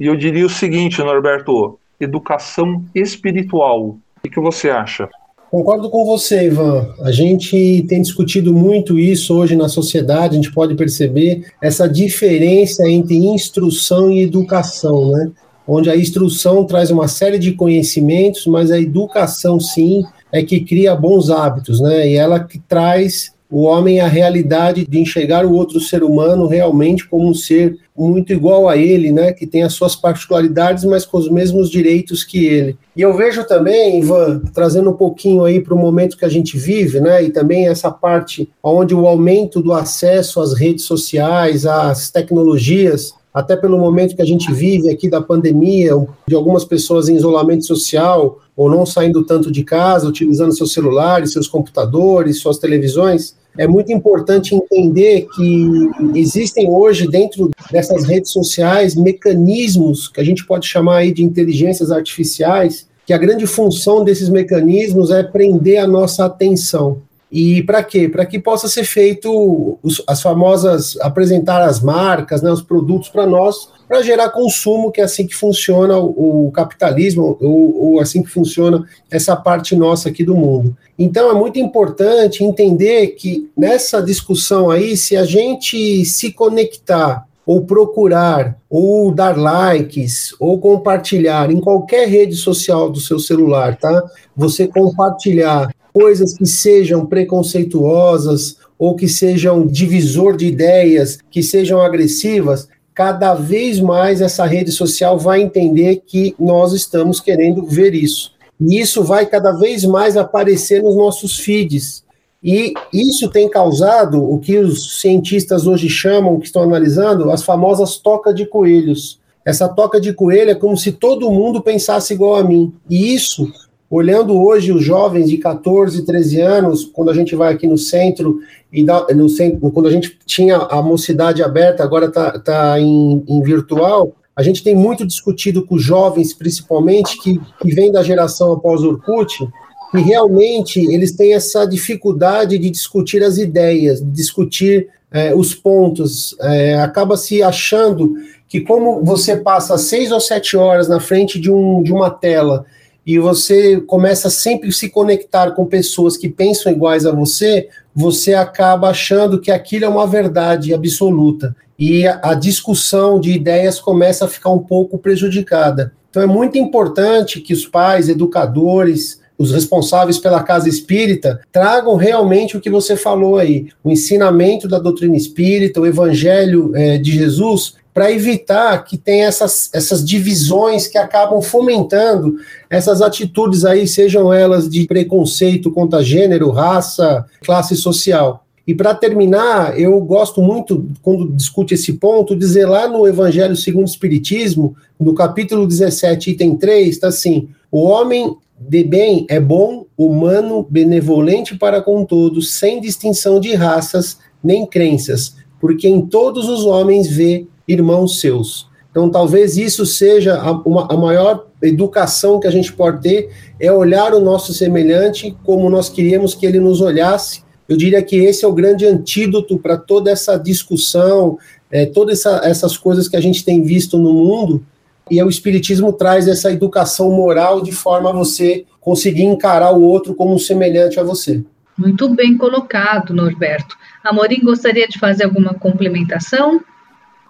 E 0.00 0.06
eu 0.06 0.16
diria 0.16 0.44
o 0.44 0.50
seguinte, 0.50 1.00
Norberto: 1.00 1.78
educação 2.00 2.84
espiritual. 2.92 3.96
O 4.24 4.28
que 4.28 4.40
você 4.40 4.68
acha? 4.68 5.08
Concordo 5.52 5.90
com 5.90 6.06
você, 6.06 6.46
Ivan. 6.46 6.94
A 7.02 7.12
gente 7.12 7.84
tem 7.86 8.00
discutido 8.00 8.54
muito 8.54 8.98
isso 8.98 9.36
hoje 9.36 9.54
na 9.54 9.68
sociedade, 9.68 10.32
a 10.32 10.40
gente 10.40 10.50
pode 10.50 10.74
perceber 10.74 11.44
essa 11.60 11.86
diferença 11.86 12.88
entre 12.88 13.16
instrução 13.16 14.10
e 14.10 14.22
educação, 14.22 15.10
né? 15.10 15.30
Onde 15.66 15.90
a 15.90 15.96
instrução 15.96 16.64
traz 16.64 16.90
uma 16.90 17.08
série 17.08 17.38
de 17.38 17.52
conhecimentos, 17.52 18.46
mas 18.46 18.70
a 18.70 18.80
educação, 18.80 19.60
sim, 19.60 20.04
é 20.32 20.42
que 20.42 20.60
cria 20.60 20.94
bons 20.94 21.30
hábitos, 21.30 21.80
né? 21.80 22.08
E 22.08 22.14
ela 22.14 22.40
que 22.40 22.58
traz 22.58 23.32
o 23.52 23.64
homem 23.64 24.00
à 24.00 24.08
realidade 24.08 24.86
de 24.88 24.98
enxergar 24.98 25.44
o 25.44 25.52
outro 25.52 25.78
ser 25.78 26.02
humano 26.02 26.46
realmente 26.46 27.06
como 27.06 27.28
um 27.28 27.34
ser 27.34 27.76
muito 27.94 28.32
igual 28.32 28.66
a 28.66 28.78
ele, 28.78 29.12
né, 29.12 29.30
que 29.30 29.46
tem 29.46 29.62
as 29.62 29.74
suas 29.74 29.94
particularidades, 29.94 30.84
mas 30.84 31.04
com 31.04 31.18
os 31.18 31.30
mesmos 31.30 31.68
direitos 31.68 32.24
que 32.24 32.46
ele. 32.46 32.78
E 32.96 33.02
eu 33.02 33.14
vejo 33.14 33.44
também, 33.44 34.00
Ivan, 34.00 34.40
trazendo 34.54 34.88
um 34.88 34.94
pouquinho 34.94 35.44
aí 35.44 35.60
para 35.60 35.74
o 35.74 35.78
momento 35.78 36.16
que 36.16 36.24
a 36.24 36.30
gente 36.30 36.56
vive, 36.56 36.98
né, 36.98 37.22
e 37.22 37.28
também 37.28 37.68
essa 37.68 37.90
parte 37.90 38.48
onde 38.62 38.94
o 38.94 39.06
aumento 39.06 39.60
do 39.60 39.74
acesso 39.74 40.40
às 40.40 40.54
redes 40.54 40.86
sociais, 40.86 41.66
às 41.66 42.10
tecnologias, 42.10 43.12
até 43.32 43.56
pelo 43.56 43.78
momento 43.78 44.14
que 44.14 44.22
a 44.22 44.26
gente 44.26 44.52
vive 44.52 44.90
aqui 44.90 45.08
da 45.08 45.20
pandemia, 45.20 45.92
de 46.26 46.34
algumas 46.34 46.64
pessoas 46.64 47.08
em 47.08 47.16
isolamento 47.16 47.64
social 47.64 48.40
ou 48.54 48.70
não 48.70 48.84
saindo 48.84 49.24
tanto 49.24 49.50
de 49.50 49.64
casa, 49.64 50.08
utilizando 50.08 50.54
seus 50.54 50.72
celulares, 50.72 51.32
seus 51.32 51.48
computadores, 51.48 52.40
suas 52.40 52.58
televisões, 52.58 53.34
é 53.56 53.66
muito 53.66 53.92
importante 53.92 54.54
entender 54.54 55.26
que 55.34 55.90
existem 56.14 56.70
hoje 56.70 57.06
dentro 57.06 57.50
dessas 57.70 58.04
redes 58.04 58.30
sociais 58.30 58.94
mecanismos 58.94 60.08
que 60.08 60.20
a 60.20 60.24
gente 60.24 60.46
pode 60.46 60.66
chamar 60.66 60.98
aí 60.98 61.12
de 61.12 61.22
inteligências 61.22 61.90
artificiais, 61.90 62.88
que 63.06 63.12
a 63.12 63.18
grande 63.18 63.46
função 63.46 64.04
desses 64.04 64.28
mecanismos 64.28 65.10
é 65.10 65.22
prender 65.22 65.78
a 65.78 65.86
nossa 65.86 66.24
atenção. 66.24 66.98
E 67.32 67.62
para 67.62 67.82
quê? 67.82 68.10
Para 68.10 68.26
que 68.26 68.38
possa 68.38 68.68
ser 68.68 68.84
feito 68.84 69.78
os, 69.82 70.02
as 70.06 70.20
famosas 70.20 70.98
apresentar 71.00 71.62
as 71.62 71.80
marcas, 71.80 72.42
né, 72.42 72.50
os 72.52 72.60
produtos 72.60 73.08
para 73.08 73.24
nós, 73.24 73.70
para 73.88 74.02
gerar 74.02 74.28
consumo, 74.28 74.92
que 74.92 75.00
é 75.00 75.04
assim 75.04 75.26
que 75.26 75.34
funciona 75.34 75.96
o, 75.96 76.48
o 76.48 76.52
capitalismo, 76.52 77.38
ou, 77.40 77.94
ou, 77.94 78.00
assim 78.00 78.22
que 78.22 78.28
funciona 78.28 78.86
essa 79.10 79.34
parte 79.34 79.74
nossa 79.74 80.10
aqui 80.10 80.22
do 80.22 80.34
mundo. 80.34 80.76
Então 80.98 81.30
é 81.30 81.34
muito 81.34 81.58
importante 81.58 82.44
entender 82.44 83.08
que 83.08 83.50
nessa 83.56 84.02
discussão 84.02 84.70
aí, 84.70 84.94
se 84.94 85.16
a 85.16 85.24
gente 85.24 86.04
se 86.04 86.32
conectar 86.32 87.26
ou 87.46 87.62
procurar, 87.64 88.56
ou 88.68 89.10
dar 89.10 89.36
likes, 89.36 90.34
ou 90.38 90.60
compartilhar 90.60 91.50
em 91.50 91.60
qualquer 91.60 92.06
rede 92.08 92.36
social 92.36 92.88
do 92.90 93.00
seu 93.00 93.18
celular, 93.18 93.76
tá? 93.76 94.04
Você 94.36 94.68
compartilhar 94.68 95.70
coisas 95.92 96.34
que 96.34 96.46
sejam 96.46 97.06
preconceituosas 97.06 98.56
ou 98.78 98.96
que 98.96 99.08
sejam 99.08 99.66
divisor 99.66 100.36
de 100.36 100.46
ideias, 100.46 101.18
que 101.30 101.42
sejam 101.42 101.80
agressivas, 101.80 102.68
cada 102.94 103.34
vez 103.34 103.80
mais 103.80 104.20
essa 104.20 104.44
rede 104.44 104.72
social 104.72 105.18
vai 105.18 105.40
entender 105.40 106.02
que 106.06 106.34
nós 106.38 106.72
estamos 106.72 107.20
querendo 107.20 107.64
ver 107.64 107.94
isso. 107.94 108.32
E 108.60 108.80
isso 108.80 109.02
vai 109.02 109.26
cada 109.26 109.52
vez 109.52 109.84
mais 109.84 110.16
aparecer 110.16 110.82
nos 110.82 110.96
nossos 110.96 111.38
feeds. 111.38 112.04
E 112.42 112.74
isso 112.92 113.30
tem 113.30 113.48
causado 113.48 114.22
o 114.22 114.38
que 114.38 114.58
os 114.58 115.00
cientistas 115.00 115.66
hoje 115.66 115.88
chamam, 115.88 116.38
que 116.40 116.46
estão 116.46 116.62
analisando, 116.62 117.30
as 117.30 117.42
famosas 117.42 117.96
tocas 117.96 118.34
de 118.34 118.46
coelhos. 118.46 119.20
Essa 119.44 119.68
toca 119.68 120.00
de 120.00 120.12
coelho 120.12 120.50
é 120.50 120.54
como 120.54 120.76
se 120.76 120.92
todo 120.92 121.30
mundo 121.30 121.62
pensasse 121.62 122.14
igual 122.14 122.36
a 122.36 122.44
mim. 122.44 122.72
E 122.88 123.14
isso 123.14 123.52
Olhando 123.92 124.40
hoje 124.40 124.72
os 124.72 124.82
jovens 124.82 125.28
de 125.28 125.36
14, 125.36 126.06
13 126.06 126.40
anos, 126.40 126.82
quando 126.82 127.10
a 127.10 127.14
gente 127.14 127.36
vai 127.36 127.52
aqui 127.52 127.66
no 127.66 127.76
centro, 127.76 128.40
e 128.72 128.82
dá, 128.82 129.06
no 129.14 129.28
centro, 129.28 129.70
quando 129.70 129.86
a 129.86 129.90
gente 129.90 130.18
tinha 130.24 130.56
a 130.56 130.80
mocidade 130.80 131.42
aberta, 131.42 131.84
agora 131.84 132.06
está 132.06 132.38
tá 132.38 132.80
em, 132.80 133.22
em 133.28 133.42
virtual, 133.42 134.16
a 134.34 134.42
gente 134.42 134.64
tem 134.64 134.74
muito 134.74 135.06
discutido 135.06 135.66
com 135.66 135.78
jovens, 135.78 136.32
principalmente, 136.32 137.18
que, 137.18 137.38
que 137.60 137.74
vem 137.74 137.92
da 137.92 138.02
geração 138.02 138.54
após 138.54 138.80
o 138.80 138.88
Orkut, 138.88 139.46
e 139.94 140.00
realmente 140.00 140.80
eles 140.80 141.12
têm 141.12 141.34
essa 141.34 141.66
dificuldade 141.66 142.56
de 142.56 142.70
discutir 142.70 143.22
as 143.22 143.36
ideias, 143.36 144.00
de 144.00 144.10
discutir 144.10 144.88
é, 145.10 145.34
os 145.34 145.54
pontos, 145.54 146.34
é, 146.40 146.76
acaba 146.76 147.18
se 147.18 147.42
achando 147.42 148.14
que 148.48 148.62
como 148.62 149.04
você 149.04 149.36
passa 149.36 149.76
seis 149.76 150.10
ou 150.10 150.18
sete 150.18 150.56
horas 150.56 150.88
na 150.88 150.98
frente 150.98 151.38
de, 151.38 151.50
um, 151.50 151.82
de 151.82 151.92
uma 151.92 152.08
tela 152.08 152.64
e 153.06 153.18
você 153.18 153.80
começa 153.80 154.30
sempre 154.30 154.68
a 154.68 154.72
se 154.72 154.88
conectar 154.88 155.50
com 155.52 155.66
pessoas 155.66 156.16
que 156.16 156.28
pensam 156.28 156.70
iguais 156.70 157.04
a 157.04 157.12
você, 157.12 157.68
você 157.94 158.34
acaba 158.34 158.90
achando 158.90 159.40
que 159.40 159.50
aquilo 159.50 159.84
é 159.84 159.88
uma 159.88 160.06
verdade 160.06 160.72
absoluta. 160.72 161.54
E 161.78 162.06
a, 162.06 162.20
a 162.22 162.34
discussão 162.34 163.18
de 163.18 163.32
ideias 163.32 163.80
começa 163.80 164.24
a 164.24 164.28
ficar 164.28 164.50
um 164.50 164.60
pouco 164.60 164.98
prejudicada. 164.98 165.92
Então 166.10 166.22
é 166.22 166.26
muito 166.26 166.58
importante 166.58 167.40
que 167.40 167.52
os 167.52 167.66
pais, 167.66 168.08
educadores, 168.08 169.20
os 169.38 169.50
responsáveis 169.50 170.18
pela 170.18 170.42
casa 170.42 170.68
espírita 170.68 171.40
tragam 171.50 171.96
realmente 171.96 172.56
o 172.56 172.60
que 172.60 172.70
você 172.70 172.96
falou 172.96 173.38
aí, 173.38 173.68
o 173.82 173.90
ensinamento 173.90 174.68
da 174.68 174.78
doutrina 174.78 175.16
espírita, 175.16 175.80
o 175.80 175.86
evangelho 175.86 176.70
é, 176.76 176.98
de 176.98 177.10
Jesus, 177.12 177.74
para 177.94 178.10
evitar 178.10 178.84
que 178.84 178.96
tenha 178.96 179.26
essas, 179.26 179.68
essas 179.72 180.04
divisões 180.04 180.86
que 180.86 180.96
acabam 180.96 181.42
fomentando 181.42 182.36
essas 182.70 183.02
atitudes 183.02 183.64
aí, 183.64 183.86
sejam 183.86 184.32
elas 184.32 184.68
de 184.68 184.86
preconceito 184.86 185.70
contra 185.70 186.02
gênero, 186.02 186.50
raça, 186.50 187.26
classe 187.44 187.76
social. 187.76 188.44
E 188.66 188.74
para 188.74 188.94
terminar, 188.94 189.78
eu 189.78 190.00
gosto 190.00 190.40
muito, 190.40 190.86
quando 191.02 191.32
discute 191.32 191.74
esse 191.74 191.94
ponto, 191.94 192.36
dizer 192.36 192.66
lá 192.66 192.86
no 192.86 193.06
Evangelho 193.06 193.56
segundo 193.56 193.86
o 193.86 193.90
Espiritismo, 193.90 194.76
no 194.98 195.14
capítulo 195.14 195.66
17, 195.66 196.30
item 196.30 196.56
3, 196.56 196.88
está 196.88 197.08
assim: 197.08 197.48
o 197.70 197.82
homem 197.82 198.36
de 198.58 198.84
bem 198.84 199.26
é 199.28 199.40
bom, 199.40 199.84
humano, 199.98 200.64
benevolente 200.70 201.56
para 201.56 201.82
com 201.82 202.04
todos, 202.04 202.52
sem 202.54 202.80
distinção 202.80 203.40
de 203.40 203.54
raças 203.54 204.18
nem 204.42 204.64
crenças, 204.64 205.34
porque 205.60 205.88
em 205.88 206.06
todos 206.06 206.48
os 206.48 206.64
homens 206.64 207.08
vê 207.08 207.46
irmãos 207.66 208.20
seus. 208.20 208.70
Então, 208.90 209.10
talvez 209.10 209.56
isso 209.56 209.86
seja 209.86 210.38
a, 210.38 210.52
uma, 210.52 210.86
a 210.92 210.96
maior 210.96 211.46
educação 211.62 212.38
que 212.38 212.46
a 212.46 212.50
gente 212.50 212.72
pode 212.72 213.02
ter, 213.02 213.30
é 213.58 213.72
olhar 213.72 214.12
o 214.14 214.20
nosso 214.20 214.52
semelhante 214.52 215.34
como 215.44 215.70
nós 215.70 215.88
queríamos 215.88 216.34
que 216.34 216.44
ele 216.44 216.60
nos 216.60 216.80
olhasse, 216.80 217.42
eu 217.68 217.76
diria 217.76 218.02
que 218.02 218.16
esse 218.16 218.44
é 218.44 218.48
o 218.48 218.52
grande 218.52 218.84
antídoto 218.84 219.58
para 219.58 219.78
toda 219.78 220.10
essa 220.10 220.36
discussão, 220.36 221.38
é, 221.70 221.86
todas 221.86 222.18
essa, 222.18 222.40
essas 222.44 222.76
coisas 222.76 223.08
que 223.08 223.16
a 223.16 223.20
gente 223.20 223.44
tem 223.44 223.62
visto 223.62 223.96
no 223.96 224.12
mundo, 224.12 224.64
e 225.10 225.22
o 225.22 225.28
Espiritismo 225.28 225.92
traz 225.92 226.28
essa 226.28 226.52
educação 226.52 227.10
moral 227.10 227.62
de 227.62 227.72
forma 227.72 228.10
a 228.10 228.12
você 228.12 228.64
conseguir 228.80 229.24
encarar 229.24 229.72
o 229.72 229.82
outro 229.82 230.14
como 230.14 230.38
semelhante 230.38 230.98
a 230.98 231.02
você. 231.02 231.42
Muito 231.76 232.08
bem 232.14 232.36
colocado, 232.36 233.14
Norberto. 233.14 233.76
Amorim 234.04 234.40
gostaria 234.44 234.86
de 234.86 234.98
fazer 234.98 235.24
alguma 235.24 235.54
complementação? 235.54 236.60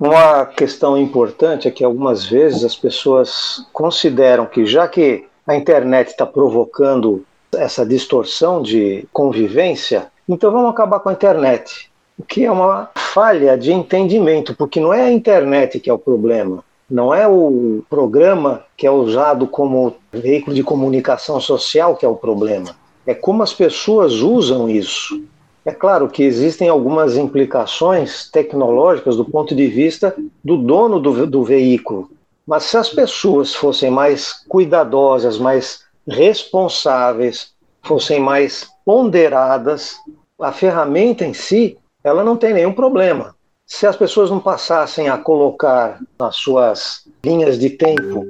Uma 0.04 0.46
questão 0.46 0.98
importante 0.98 1.68
é 1.68 1.70
que 1.70 1.84
algumas 1.84 2.24
vezes 2.24 2.64
as 2.64 2.74
pessoas 2.74 3.64
consideram 3.72 4.46
que, 4.46 4.66
já 4.66 4.88
que 4.88 5.26
a 5.46 5.54
internet 5.54 6.08
está 6.08 6.26
provocando 6.26 7.24
essa 7.54 7.86
distorção 7.86 8.60
de 8.60 9.06
convivência, 9.12 10.10
então 10.28 10.50
vamos 10.50 10.70
acabar 10.70 10.98
com 10.98 11.08
a 11.08 11.12
internet. 11.12 11.88
O 12.18 12.24
que 12.24 12.44
é 12.44 12.50
uma 12.50 12.90
falha 12.96 13.56
de 13.56 13.72
entendimento, 13.72 14.56
porque 14.56 14.80
não 14.80 14.92
é 14.92 15.02
a 15.02 15.12
internet 15.12 15.78
que 15.78 15.88
é 15.88 15.92
o 15.92 15.98
problema, 15.98 16.64
não 16.90 17.14
é 17.14 17.28
o 17.28 17.84
programa 17.88 18.64
que 18.76 18.88
é 18.88 18.90
usado 18.90 19.46
como 19.46 19.94
veículo 20.12 20.56
de 20.56 20.64
comunicação 20.64 21.38
social 21.40 21.94
que 21.94 22.04
é 22.04 22.08
o 22.08 22.16
problema, 22.16 22.74
é 23.06 23.14
como 23.14 23.40
as 23.40 23.54
pessoas 23.54 24.14
usam 24.14 24.68
isso. 24.68 25.22
É 25.64 25.72
claro 25.72 26.08
que 26.08 26.24
existem 26.24 26.68
algumas 26.68 27.16
implicações 27.16 28.28
tecnológicas 28.30 29.16
do 29.16 29.24
ponto 29.24 29.54
de 29.54 29.66
vista 29.68 30.14
do 30.42 30.56
dono 30.56 30.98
do, 30.98 31.26
do 31.26 31.44
veículo, 31.44 32.10
mas 32.46 32.64
se 32.64 32.76
as 32.76 32.88
pessoas 32.88 33.54
fossem 33.54 33.90
mais 33.90 34.44
cuidadosas, 34.48 35.38
mais 35.38 35.84
responsáveis, 36.06 37.52
fossem 37.80 38.18
mais 38.18 38.68
ponderadas, 38.84 39.96
a 40.40 40.50
ferramenta 40.50 41.24
em 41.24 41.32
si, 41.32 41.78
ela 42.02 42.24
não 42.24 42.36
tem 42.36 42.52
nenhum 42.52 42.72
problema. 42.72 43.36
Se 43.64 43.86
as 43.86 43.94
pessoas 43.94 44.30
não 44.30 44.40
passassem 44.40 45.08
a 45.08 45.16
colocar 45.16 46.00
nas 46.18 46.36
suas 46.36 47.08
linhas 47.24 47.58
de 47.58 47.70
tempo 47.70 48.26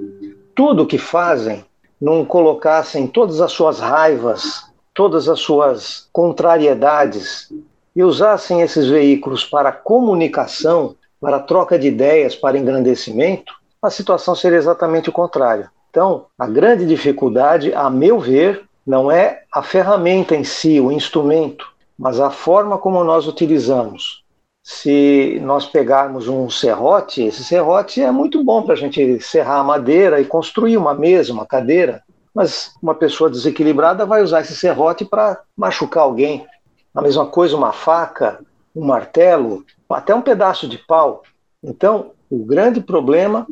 tudo 0.54 0.82
o 0.82 0.86
que 0.86 0.98
fazem, 0.98 1.64
não 1.98 2.24
colocassem 2.24 3.06
todas 3.06 3.40
as 3.40 3.52
suas 3.52 3.80
raivas, 3.80 4.64
todas 4.94 5.28
as 5.28 5.40
suas 5.40 6.08
contrariedades 6.12 7.52
e 7.94 8.02
usassem 8.02 8.62
esses 8.62 8.88
veículos 8.88 9.44
para 9.44 9.72
comunicação, 9.72 10.96
para 11.20 11.40
troca 11.40 11.78
de 11.78 11.88
ideias, 11.88 12.34
para 12.34 12.58
engrandecimento, 12.58 13.54
a 13.80 13.90
situação 13.90 14.34
seria 14.34 14.58
exatamente 14.58 15.08
o 15.08 15.12
contrário. 15.12 15.68
Então, 15.90 16.26
a 16.38 16.46
grande 16.46 16.86
dificuldade, 16.86 17.74
a 17.74 17.90
meu 17.90 18.18
ver, 18.18 18.64
não 18.86 19.10
é 19.10 19.42
a 19.52 19.62
ferramenta 19.62 20.34
em 20.34 20.44
si, 20.44 20.80
o 20.80 20.90
instrumento, 20.90 21.66
mas 21.98 22.18
a 22.18 22.30
forma 22.30 22.78
como 22.78 23.04
nós 23.04 23.26
utilizamos. 23.26 24.22
Se 24.64 25.40
nós 25.42 25.66
pegarmos 25.66 26.28
um 26.28 26.48
serrote, 26.48 27.22
esse 27.24 27.44
serrote 27.44 28.00
é 28.00 28.10
muito 28.10 28.42
bom 28.44 28.62
para 28.62 28.74
a 28.74 28.76
gente 28.76 29.20
serrar 29.20 29.58
a 29.58 29.64
madeira 29.64 30.20
e 30.20 30.24
construir 30.24 30.76
uma 30.76 30.94
mesa, 30.94 31.32
uma 31.32 31.44
cadeira, 31.44 32.02
mas 32.34 32.74
uma 32.82 32.94
pessoa 32.94 33.30
desequilibrada 33.30 34.06
vai 34.06 34.22
usar 34.22 34.40
esse 34.40 34.56
serrote 34.56 35.04
para 35.04 35.40
machucar 35.56 36.04
alguém. 36.04 36.46
A 36.94 37.02
mesma 37.02 37.26
coisa, 37.26 37.56
uma 37.56 37.72
faca, 37.72 38.40
um 38.74 38.84
martelo, 38.84 39.64
até 39.88 40.14
um 40.14 40.22
pedaço 40.22 40.66
de 40.66 40.78
pau. 40.78 41.22
Então, 41.62 42.12
o 42.30 42.44
grande 42.44 42.80
problema 42.80 43.46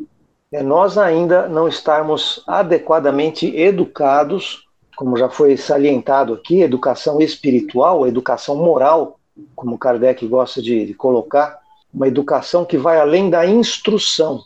é 0.51 0.61
nós 0.61 0.97
ainda 0.97 1.47
não 1.47 1.67
estarmos 1.67 2.43
adequadamente 2.47 3.55
educados, 3.55 4.67
como 4.97 5.15
já 5.15 5.29
foi 5.29 5.55
salientado 5.55 6.33
aqui, 6.33 6.61
educação 6.61 7.21
espiritual, 7.21 8.07
educação 8.07 8.55
moral, 8.55 9.19
como 9.55 9.77
Kardec 9.77 10.27
gosta 10.27 10.61
de, 10.61 10.85
de 10.85 10.93
colocar, 10.93 11.59
uma 11.93 12.07
educação 12.07 12.65
que 12.65 12.77
vai 12.77 12.99
além 12.99 13.29
da 13.29 13.45
instrução. 13.45 14.41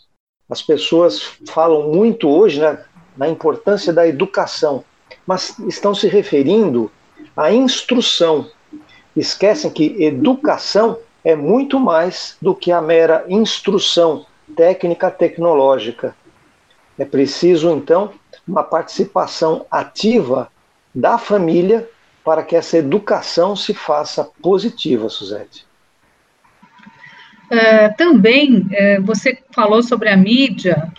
As 0.50 0.62
pessoas 0.62 1.22
falam 1.48 1.92
muito 1.92 2.30
hoje 2.30 2.60
né, 2.60 2.84
na 3.18 3.28
importância 3.28 3.94
da 3.94 4.08
educação, 4.08 4.84
mas 5.26 5.58
estão 5.68 5.94
se 5.94 6.08
referindo 6.08 6.92
à 7.36 7.52
instrução. 7.52 8.50
Esquecem 9.16 9.72
que 9.72 10.04
educação 10.04 10.98
é 11.24 11.36
muito 11.36 11.80
mais 11.80 12.38
do 12.42 12.54
que 12.54 12.72
a 12.72 12.82
mera 12.82 13.26
instrução 13.28 14.26
técnica 14.56 15.10
tecnológica. 15.10 16.16
É 16.98 17.06
preciso, 17.06 17.72
então, 17.72 18.14
uma 18.48 18.64
participação 18.64 19.66
ativa 19.72 20.50
da 20.94 21.18
família 21.18 21.90
para 22.24 22.44
que 22.44 22.56
essa 22.56 22.78
educação 22.78 23.56
se 23.56 23.74
faça 23.74 24.24
positiva, 24.42 25.10
Suzete. 25.10 25.66
É, 27.52 27.90
também, 27.90 28.68
é, 28.72 29.00
você 29.00 29.38
falou 29.54 29.84
sobre 29.84 30.10
a 30.10 30.18
mídia, 30.18 30.92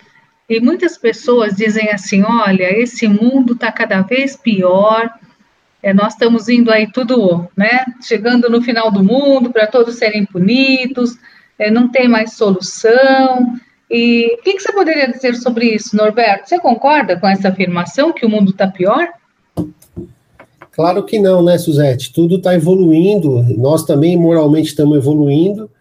e 0.49 0.59
muitas 0.59 0.97
pessoas 0.97 1.55
dizem 1.55 1.89
assim: 1.89 2.23
olha, 2.23 2.71
esse 2.79 3.07
mundo 3.07 3.53
está 3.53 3.71
cada 3.71 4.01
vez 4.01 4.35
pior, 4.35 5.09
é, 5.83 5.93
nós 5.93 6.13
estamos 6.13 6.47
indo 6.47 6.71
aí 6.71 6.91
tudo, 6.91 7.47
né, 7.55 7.85
chegando 8.01 8.49
no 8.49 8.61
final 8.61 8.91
do 8.91 9.03
mundo 9.03 9.51
para 9.51 9.67
todos 9.67 9.95
serem 9.95 10.25
punidos, 10.25 11.17
é, 11.59 11.69
não 11.69 11.89
tem 11.89 12.07
mais 12.07 12.33
solução. 12.33 13.53
E 13.89 14.35
o 14.39 14.43
que, 14.43 14.53
que, 14.53 14.59
você 14.59 14.73
poderia 14.73 15.09
dizer 15.09 15.35
sobre 15.35 15.67
isso, 15.67 15.95
Norberto? 15.95 16.49
Você 16.49 16.59
concorda 16.59 17.17
com 17.17 17.27
essa 17.27 17.49
afirmação 17.49 18.11
que 18.11 18.25
o 18.25 18.29
mundo 18.29 18.51
está 18.51 18.67
pior? 18.67 19.07
Claro 20.71 21.03
que 21.05 21.17
não, 21.19 21.41
né, 21.41 21.57
Suzete? 21.57 22.11
Tudo 22.11 22.35
está 22.35 22.53
evoluindo, 22.53 23.43
nós 23.57 23.83
também 23.83 24.17
moralmente 24.17 24.67
estamos 24.67 24.97
evoluindo. 24.97 25.71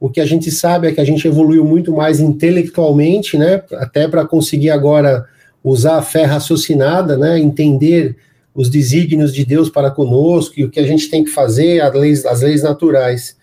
O 0.00 0.08
que 0.08 0.20
a 0.20 0.26
gente 0.26 0.50
sabe 0.50 0.88
é 0.88 0.92
que 0.92 1.00
a 1.00 1.04
gente 1.04 1.26
evoluiu 1.26 1.64
muito 1.64 1.92
mais 1.92 2.20
intelectualmente, 2.20 3.36
né? 3.36 3.62
Até 3.72 4.06
para 4.06 4.24
conseguir 4.24 4.70
agora 4.70 5.26
usar 5.62 5.96
a 5.98 6.02
fé 6.02 6.24
raciocinada, 6.24 7.16
né? 7.16 7.38
Entender 7.38 8.16
os 8.54 8.68
desígnios 8.68 9.32
de 9.32 9.44
Deus 9.44 9.68
para 9.68 9.90
conosco 9.90 10.54
e 10.56 10.64
o 10.64 10.70
que 10.70 10.80
a 10.80 10.86
gente 10.86 11.08
tem 11.08 11.24
que 11.24 11.30
fazer, 11.30 11.80
as 11.80 11.94
leis, 11.94 12.26
as 12.26 12.42
leis 12.42 12.62
naturais. 12.62 13.36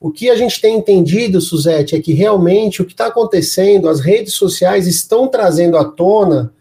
O 0.00 0.10
que 0.10 0.28
a 0.28 0.36
gente 0.36 0.60
tem 0.60 0.76
entendido, 0.76 1.40
Suzete, 1.40 1.94
é 1.94 2.00
que 2.00 2.12
realmente 2.12 2.82
o 2.82 2.84
que 2.84 2.92
está 2.92 3.06
acontecendo, 3.06 3.88
as 3.88 4.00
redes 4.00 4.34
sociais 4.34 4.86
estão 4.86 5.28
trazendo 5.28 5.76
à 5.76 5.84
tona 5.84 6.52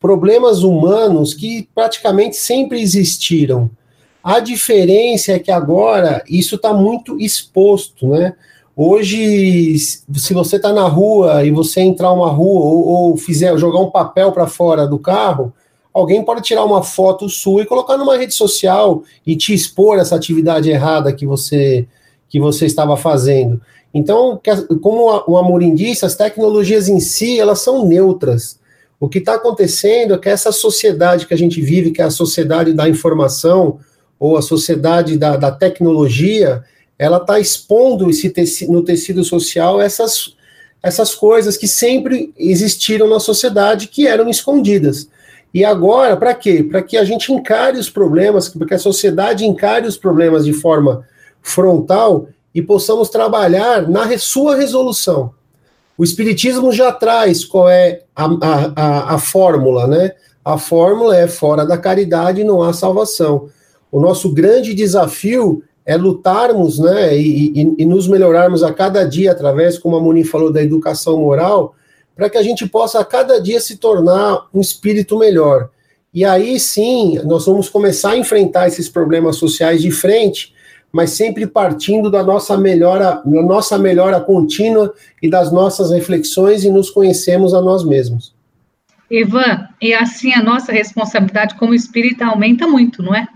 problemas 0.00 0.62
humanos 0.62 1.34
que 1.34 1.68
praticamente 1.74 2.36
sempre 2.36 2.80
existiram. 2.80 3.70
A 4.22 4.40
diferença 4.40 5.32
é 5.32 5.38
que 5.38 5.50
agora 5.50 6.22
isso 6.28 6.56
está 6.56 6.72
muito 6.72 7.20
exposto, 7.20 8.08
né? 8.08 8.34
Hoje, 8.80 9.76
se 9.76 10.32
você 10.32 10.54
está 10.54 10.72
na 10.72 10.86
rua 10.86 11.44
e 11.44 11.50
você 11.50 11.80
entrar 11.80 12.12
uma 12.12 12.30
rua 12.30 12.60
ou, 12.60 12.86
ou 12.86 13.16
fizer 13.16 13.58
jogar 13.58 13.80
um 13.80 13.90
papel 13.90 14.30
para 14.30 14.46
fora 14.46 14.86
do 14.86 15.00
carro, 15.00 15.52
alguém 15.92 16.24
pode 16.24 16.42
tirar 16.42 16.64
uma 16.64 16.80
foto 16.80 17.28
sua 17.28 17.62
e 17.62 17.66
colocar 17.66 17.96
numa 17.96 18.16
rede 18.16 18.34
social 18.34 19.02
e 19.26 19.34
te 19.34 19.52
expor 19.52 19.98
essa 19.98 20.14
atividade 20.14 20.70
errada 20.70 21.12
que 21.12 21.26
você 21.26 21.88
que 22.28 22.38
você 22.38 22.66
estava 22.66 22.96
fazendo. 22.96 23.60
Então, 23.92 24.40
como 24.80 25.24
o 25.26 25.36
Amorim 25.36 25.74
disse, 25.74 26.04
as 26.06 26.14
tecnologias 26.14 26.88
em 26.88 27.00
si, 27.00 27.40
elas 27.40 27.58
são 27.58 27.84
neutras. 27.84 28.60
O 29.00 29.08
que 29.08 29.18
está 29.18 29.34
acontecendo 29.34 30.14
é 30.14 30.18
que 30.18 30.28
essa 30.28 30.52
sociedade 30.52 31.26
que 31.26 31.34
a 31.34 31.38
gente 31.38 31.60
vive, 31.60 31.90
que 31.90 32.00
é 32.00 32.04
a 32.04 32.10
sociedade 32.10 32.72
da 32.72 32.88
informação, 32.88 33.80
ou 34.20 34.36
a 34.36 34.42
sociedade 34.42 35.18
da, 35.18 35.36
da 35.36 35.50
tecnologia, 35.50 36.62
ela 36.98 37.18
está 37.18 37.38
expondo 37.38 38.10
esse 38.10 38.28
tecido, 38.30 38.72
no 38.72 38.82
tecido 38.82 39.22
social 39.22 39.80
essas, 39.80 40.34
essas 40.82 41.14
coisas 41.14 41.56
que 41.56 41.68
sempre 41.68 42.34
existiram 42.36 43.08
na 43.08 43.20
sociedade, 43.20 43.86
que 43.86 44.06
eram 44.06 44.28
escondidas. 44.28 45.08
E 45.54 45.64
agora, 45.64 46.16
para 46.16 46.34
quê? 46.34 46.62
Para 46.62 46.82
que 46.82 46.96
a 46.96 47.04
gente 47.04 47.32
encare 47.32 47.78
os 47.78 47.88
problemas, 47.88 48.48
para 48.48 48.66
que 48.66 48.74
a 48.74 48.78
sociedade 48.78 49.46
encare 49.46 49.86
os 49.86 49.96
problemas 49.96 50.44
de 50.44 50.52
forma 50.52 51.06
frontal 51.40 52.28
e 52.54 52.60
possamos 52.60 53.08
trabalhar 53.08 53.88
na 53.88 54.18
sua 54.18 54.56
resolução. 54.56 55.32
O 55.96 56.04
Espiritismo 56.04 56.72
já 56.72 56.92
traz 56.92 57.44
qual 57.44 57.68
é 57.68 58.02
a, 58.14 58.26
a, 58.76 59.14
a, 59.14 59.18
fórmula, 59.18 59.86
né? 59.86 60.12
A 60.44 60.58
fórmula 60.58 61.16
é 61.16 61.26
fora 61.26 61.66
da 61.66 61.78
caridade 61.78 62.44
não 62.44 62.62
há 62.62 62.72
salvação. 62.72 63.48
O 63.90 64.00
nosso 64.00 64.32
grande 64.32 64.74
desafio 64.74 65.62
é 65.88 65.96
lutarmos 65.96 66.78
né, 66.78 67.16
e, 67.16 67.62
e, 67.62 67.74
e, 67.78 67.84
nos 67.86 68.06
melhorarmos 68.06 68.62
a 68.62 68.70
cada 68.74 69.04
dia 69.04 69.32
através, 69.32 69.78
como 69.78 69.96
a 69.96 70.00
Moni 70.00 70.22
falou, 70.22 70.52
da 70.52 70.62
educação 70.62 71.18
moral, 71.18 71.74
para 72.14 72.28
que 72.28 72.36
a 72.36 72.42
gente 72.42 72.68
possa 72.68 73.00
a 73.00 73.04
cada 73.06 73.40
dia 73.40 73.58
se 73.58 73.78
tornar 73.78 74.48
um 74.52 74.60
espírito 74.60 75.18
melhor. 75.18 75.70
E 76.12 76.26
aí 76.26 76.60
sim, 76.60 77.18
nós 77.24 77.46
vamos 77.46 77.70
começar 77.70 78.10
a 78.10 78.18
enfrentar 78.18 78.68
esses 78.68 78.86
problemas 78.86 79.36
sociais 79.36 79.80
de 79.80 79.90
frente 79.90 80.52
mas 80.92 81.10
sempre 81.10 81.46
partindo 81.46 82.10
da 82.10 82.22
nossa 82.22 82.56
melhora, 82.56 83.22
da 83.24 83.42
nossa 83.42 83.78
melhora 83.78 84.20
contínua 84.20 84.94
e 85.22 85.28
das 85.28 85.52
nossas 85.52 85.90
reflexões 85.90 86.64
e 86.64 86.70
nos 86.70 86.90
conhecemos 86.90 87.52
a 87.52 87.60
nós 87.60 87.84
mesmos. 87.84 88.34
Ivan, 89.10 89.68
e 89.80 89.92
assim 89.92 90.32
a 90.32 90.42
nossa 90.42 90.72
responsabilidade 90.72 91.56
como 91.56 91.74
espírita 91.74 92.26
aumenta 92.26 92.66
muito, 92.66 93.02
não 93.02 93.14
é? 93.14 93.28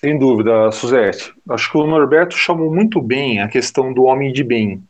Sem 0.00 0.16
dúvida, 0.16 0.70
Suzete. 0.70 1.34
Acho 1.48 1.72
que 1.72 1.76
o 1.76 1.86
Norberto 1.86 2.36
chamou 2.36 2.72
muito 2.72 3.02
bem 3.02 3.40
a 3.40 3.48
questão 3.48 3.92
do 3.92 4.04
homem 4.04 4.32
de 4.32 4.44
bem. 4.44 4.80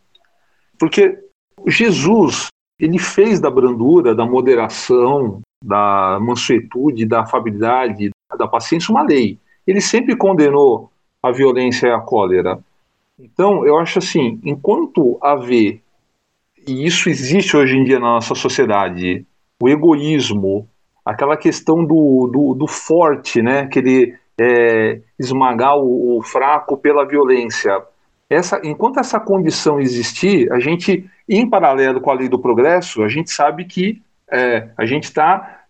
Porque 0.78 1.18
Jesus, 1.66 2.48
ele 2.78 2.98
fez 2.98 3.40
da 3.40 3.50
brandura, 3.50 4.14
da 4.14 4.26
moderação, 4.26 5.40
da 5.64 6.18
mansuetude, 6.20 7.06
da 7.06 7.22
afabilidade, 7.22 8.10
da 8.38 8.46
paciência 8.46 8.92
uma 8.92 9.02
lei. 9.02 9.38
Ele 9.66 9.80
sempre 9.80 10.14
condenou 10.14 10.90
a 11.22 11.32
violência 11.32 11.86
e 11.86 11.90
a 11.90 12.00
cólera. 12.00 12.58
Então, 13.18 13.66
eu 13.66 13.78
acho 13.78 14.00
assim, 14.00 14.38
enquanto 14.44 15.18
haver, 15.22 15.80
e 16.66 16.86
isso 16.86 17.08
existe 17.08 17.56
hoje 17.56 17.78
em 17.78 17.84
dia 17.84 17.98
na 17.98 18.12
nossa 18.12 18.34
sociedade, 18.34 19.26
o 19.60 19.70
egoísmo, 19.70 20.68
aquela 21.02 21.36
questão 21.36 21.82
do, 21.82 22.28
do, 22.30 22.54
do 22.54 22.66
forte, 22.66 23.40
né, 23.40 23.66
querer 23.66 24.20
é, 24.40 25.00
esmagar 25.18 25.76
o, 25.76 26.18
o 26.18 26.22
fraco 26.22 26.76
pela 26.76 27.06
violência. 27.06 27.82
Essa, 28.30 28.60
enquanto 28.62 29.00
essa 29.00 29.18
condição 29.18 29.80
existir, 29.80 30.52
a 30.52 30.60
gente, 30.60 31.08
em 31.28 31.48
paralelo 31.48 32.00
com 32.00 32.10
a 32.10 32.14
lei 32.14 32.28
do 32.28 32.38
progresso, 32.38 33.02
a 33.02 33.08
gente 33.08 33.30
sabe 33.30 33.64
que 33.64 34.02
é, 34.30 34.68
a 34.76 34.84
gente 34.84 35.04
está 35.04 35.64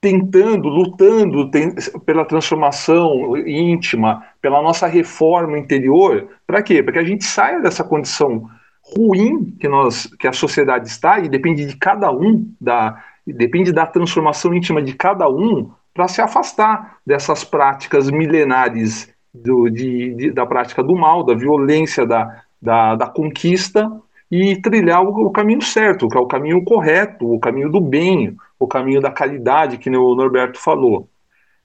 tentando, 0.00 0.68
lutando 0.68 1.50
tem, 1.50 1.74
pela 2.04 2.26
transformação 2.26 3.34
íntima, 3.38 4.22
pela 4.40 4.60
nossa 4.60 4.86
reforma 4.86 5.58
interior, 5.58 6.28
para 6.46 6.62
quê? 6.62 6.82
Para 6.82 6.92
que 6.92 6.98
a 6.98 7.04
gente 7.04 7.24
saia 7.24 7.58
dessa 7.58 7.82
condição 7.82 8.46
ruim 8.94 9.56
que 9.58 9.66
nós, 9.66 10.06
que 10.18 10.28
a 10.28 10.32
sociedade 10.32 10.88
está 10.88 11.20
e 11.20 11.28
depende 11.28 11.64
de 11.64 11.74
cada 11.78 12.12
um, 12.12 12.52
da, 12.60 13.02
depende 13.26 13.72
da 13.72 13.86
transformação 13.86 14.52
íntima 14.52 14.82
de 14.82 14.92
cada 14.92 15.26
um 15.26 15.72
para 15.94 16.08
se 16.08 16.20
afastar 16.20 16.98
dessas 17.06 17.44
práticas 17.44 18.10
milenares 18.10 19.08
do, 19.32 19.70
de, 19.70 20.14
de, 20.14 20.30
da 20.32 20.44
prática 20.44 20.82
do 20.82 20.96
mal, 20.96 21.22
da 21.22 21.34
violência, 21.34 22.04
da, 22.04 22.42
da, 22.60 22.96
da 22.96 23.06
conquista 23.06 23.90
e 24.30 24.56
trilhar 24.56 25.02
o, 25.02 25.26
o, 25.26 25.30
caminho 25.30 25.62
certo, 25.62 26.08
que 26.08 26.16
é 26.16 26.20
o 26.20 26.26
caminho 26.26 26.64
correto, 26.64 27.32
o 27.32 27.38
caminho 27.38 27.70
do 27.70 27.80
bem, 27.80 28.36
o 28.58 28.66
caminho 28.66 29.00
da 29.00 29.10
caridade, 29.10 29.78
que 29.78 29.88
o 29.88 30.14
Norberto 30.14 30.58
falou. 30.58 31.08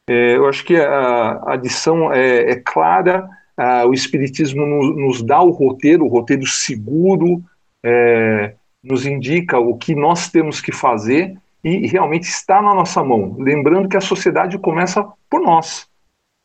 É, 0.07 0.35
eu 0.35 0.47
acho 0.47 0.63
que 0.63 0.75
a, 0.75 1.39
a 1.45 1.53
adição 1.53 2.13
é, 2.13 2.51
é 2.51 2.55
clara, 2.55 3.27
a, 3.57 3.85
o 3.85 3.93
Espiritismo 3.93 4.65
nos, 4.65 4.95
nos, 4.95 5.21
dá 5.23 5.41
o 5.41 5.51
roteiro, 5.51 6.05
o 6.05 6.09
roteiro 6.09 6.45
seguro, 6.45 7.43
é, 7.83 8.53
nos 8.83 9.05
indica 9.05 9.59
o 9.59 9.77
que 9.77 9.95
nós 9.95 10.29
temos 10.29 10.61
que 10.61 10.71
fazer 10.71 11.37
e 11.63 11.87
realmente 11.87 12.23
está 12.23 12.61
na 12.61 12.73
nossa 12.73 13.03
mão. 13.03 13.35
Lembrando 13.37 13.89
que 13.89 13.97
a 13.97 14.01
sociedade 14.01 14.57
começa 14.57 15.05
por 15.29 15.41
nós. 15.41 15.87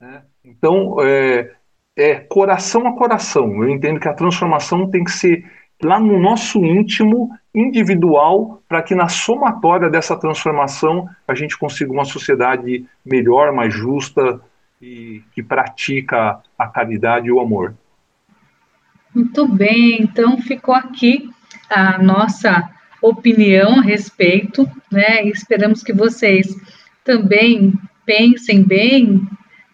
Né? 0.01 0.23
Então, 0.45 0.97
é, 1.01 1.53
é 1.97 2.17
coração 2.17 2.87
a 2.87 2.97
coração. 2.97 3.63
Eu 3.63 3.71
entendo 3.71 4.01
que 4.01 4.09
a 4.09 4.15
transformação 4.15 4.91
tem 4.91 5.05
que 5.05 5.13
ser 5.13 5.45
lá 5.83 5.99
no 5.99 6.19
nosso 6.19 6.65
íntimo, 6.65 7.31
individual, 7.55 8.63
para 8.69 8.83
que 8.83 8.95
na 8.95 9.09
somatória 9.09 9.89
dessa 9.89 10.17
transformação 10.19 11.09
a 11.27 11.35
gente 11.35 11.57
consiga 11.57 11.93
uma 11.93 12.05
sociedade 12.05 12.87
melhor, 13.05 13.53
mais 13.53 13.73
justa 13.73 14.41
e 14.81 15.23
que 15.33 15.43
pratica 15.43 16.41
a 16.59 16.67
caridade 16.67 17.29
e 17.29 17.33
o 17.33 17.41
amor. 17.41 17.75
Muito 19.15 19.47
bem, 19.47 20.03
então 20.03 20.39
ficou 20.39 20.75
aqui 20.75 21.31
a 21.71 21.99
nossa 22.03 22.69
opinião 23.09 23.79
a 23.79 23.83
respeito, 23.83 24.69
né? 24.91 25.25
E 25.25 25.31
esperamos 25.31 25.83
que 25.83 25.93
vocês 25.93 26.55
também 27.05 27.73
pensem 28.07 28.63
bem 28.63 29.27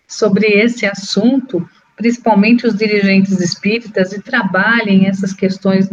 sobre 0.07 0.47
esse 0.47 0.87
assunto 0.87 1.67
principalmente 2.01 2.67
os 2.67 2.75
dirigentes 2.75 3.39
espíritas, 3.41 4.15
e 4.15 4.23
trabalhem 4.23 5.07
essas 5.07 5.35
questões 5.35 5.91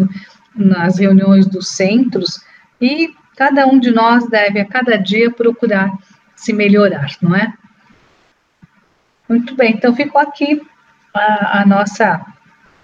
nas 0.55 0.97
reuniões 0.97 1.45
dos 1.45 1.67
centros, 1.67 2.39
e 2.79 3.13
cada 3.35 3.67
um 3.67 3.77
de 3.77 3.91
nós 3.91 4.25
deve, 4.29 4.61
a 4.61 4.65
cada 4.65 4.95
dia, 4.95 5.29
procurar 5.29 5.91
se 6.33 6.53
melhorar, 6.53 7.11
não 7.21 7.35
é? 7.35 7.53
Muito 9.27 9.53
bem, 9.53 9.73
então 9.73 9.93
ficou 9.93 10.21
aqui 10.21 10.61
a, 11.13 11.61
a 11.61 11.65
nossa 11.65 12.25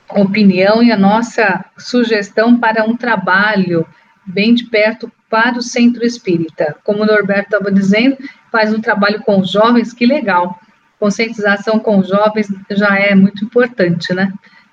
opinião 0.10 0.84
e 0.84 0.92
a 0.92 0.98
nossa 0.98 1.64
sugestão 1.78 2.60
para 2.60 2.84
um 2.84 2.98
trabalho 2.98 3.88
bem 4.26 4.54
de 4.54 4.66
perto 4.66 5.12
para 5.30 5.58
o 5.58 5.62
centro 5.62 6.06
espírita. 6.06 6.76
Como 6.84 7.04
o 7.04 7.06
Norberto 7.06 7.56
estava 7.56 7.72
dizendo, 7.72 8.18
faz 8.52 8.74
um 8.74 8.82
trabalho 8.82 9.22
com 9.24 9.40
os 9.40 9.52
jovens, 9.52 9.94
que 9.94 10.06
legal 10.06 10.60
conscientização 11.04 11.80
com 11.80 11.98
os 11.98 12.08
jovens 12.08 12.48
já 12.72 12.98
é 12.98 13.14
muito 13.14 13.44
importante, 13.44 14.14
né, 14.14 14.32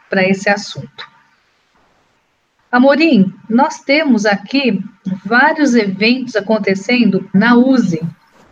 para 0.08 0.22
esse 0.22 0.48
assunto. 0.48 1.10
Amorim, 2.70 3.34
nós 3.48 3.80
temos 3.80 4.24
aqui 4.24 4.80
vários 5.24 5.74
eventos 5.74 6.36
acontecendo 6.36 7.28
na 7.34 7.56
USE. 7.56 8.00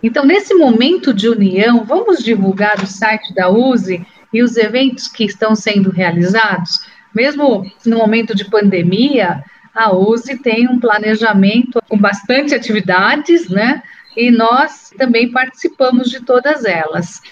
Então, 0.02 0.24
nesse 0.24 0.54
momento 0.54 1.14
de 1.14 1.28
união, 1.28 1.84
vamos 1.84 2.24
divulgar 2.24 2.82
o 2.82 2.86
site 2.86 3.32
da 3.32 3.48
USE 3.48 4.04
e 4.32 4.42
os 4.42 4.56
eventos 4.56 5.06
que 5.06 5.24
estão 5.24 5.54
sendo 5.54 5.90
realizados? 5.90 6.84
Mesmo 7.14 7.64
no 7.86 7.96
momento 7.96 8.34
de 8.34 8.44
pandemia, 8.44 9.44
a 9.78 9.94
USE 9.94 10.36
tem 10.38 10.68
um 10.68 10.80
planejamento 10.80 11.80
com 11.88 11.96
bastante 11.96 12.52
atividades, 12.52 13.48
né? 13.48 13.80
E 14.16 14.28
nós 14.28 14.90
também 14.98 15.30
participamos 15.30 16.10
de 16.10 16.20
todas 16.24 16.64
elas. 16.64 17.22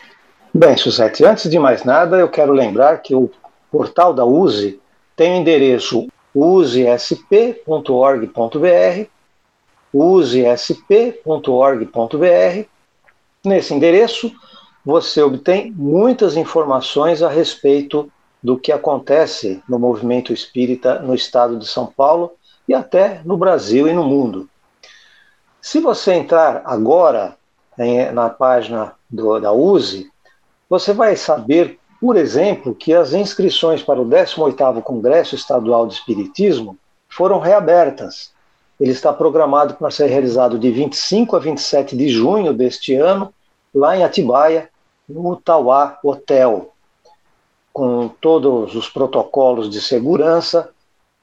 Bem, 0.55 0.77
Suzete, 0.77 1.25
antes 1.25 1.51
de 1.51 1.59
mais 1.59 1.83
nada, 1.83 2.19
eu 2.19 2.29
quero 2.29 2.53
lembrar 2.53 2.99
que 2.99 3.17
o 3.17 3.29
portal 3.69 4.15
da 4.15 4.25
USE 4.25 4.81
tem 5.17 5.33
o 5.33 5.41
endereço 5.41 6.07
usesp.org.br, 6.33 7.81
usesp.org.br. 9.93 11.09
Nesse 13.45 13.75
endereço, 13.75 14.33
você 14.85 15.21
obtém 15.21 15.73
muitas 15.73 16.37
informações 16.37 17.25
a 17.25 17.29
respeito 17.29 18.09
do 18.41 18.57
que 18.57 18.71
acontece 18.71 19.61
no 19.69 19.81
movimento 19.81 20.33
espírita 20.33 21.01
no 21.01 21.13
estado 21.13 21.59
de 21.59 21.67
São 21.67 21.87
Paulo 21.87 22.36
e 22.69 22.75
até 22.75 23.21
no 23.25 23.37
Brasil 23.37 23.87
e 23.89 23.93
no 23.93 24.05
mundo. 24.05 24.49
Se 25.61 25.81
você 25.81 26.15
entrar 26.15 26.63
agora 26.65 27.37
em, 27.79 28.11
na 28.13 28.31
página 28.31 28.95
do, 29.11 29.39
da 29.41 29.53
USE, 29.53 30.11
você 30.69 30.93
vai 30.93 31.17
saber, 31.17 31.79
por 32.01 32.17
exemplo, 32.17 32.75
que 32.75 32.95
as 32.95 33.13
inscrições 33.13 33.83
para 33.83 34.01
o 34.01 34.07
18º 34.07 34.83
Congresso 34.83 35.35
Estadual 35.35 35.87
de 35.87 35.95
Espiritismo 35.95 36.77
foram 37.09 37.39
reabertas. 37.39 38.33
Ele 38.79 38.93
está 38.93 39.13
programado 39.13 39.75
para 39.75 39.91
ser 39.91 40.07
realizado 40.07 40.59
de 40.59 40.71
25 40.71 41.35
a 41.35 41.39
27 41.39 41.97
de 41.97 42.09
junho 42.09 42.53
deste 42.53 42.95
ano, 42.95 43.33
lá 43.75 43.97
em 43.97 44.05
Atibaia, 44.05 44.69
no 45.09 45.37
Tauá 45.37 45.99
Hotel, 46.03 46.73
com 47.73 48.09
todos 48.09 48.75
os 48.75 48.89
protocolos 48.89 49.71
de 49.71 49.81
segurança 49.81 50.71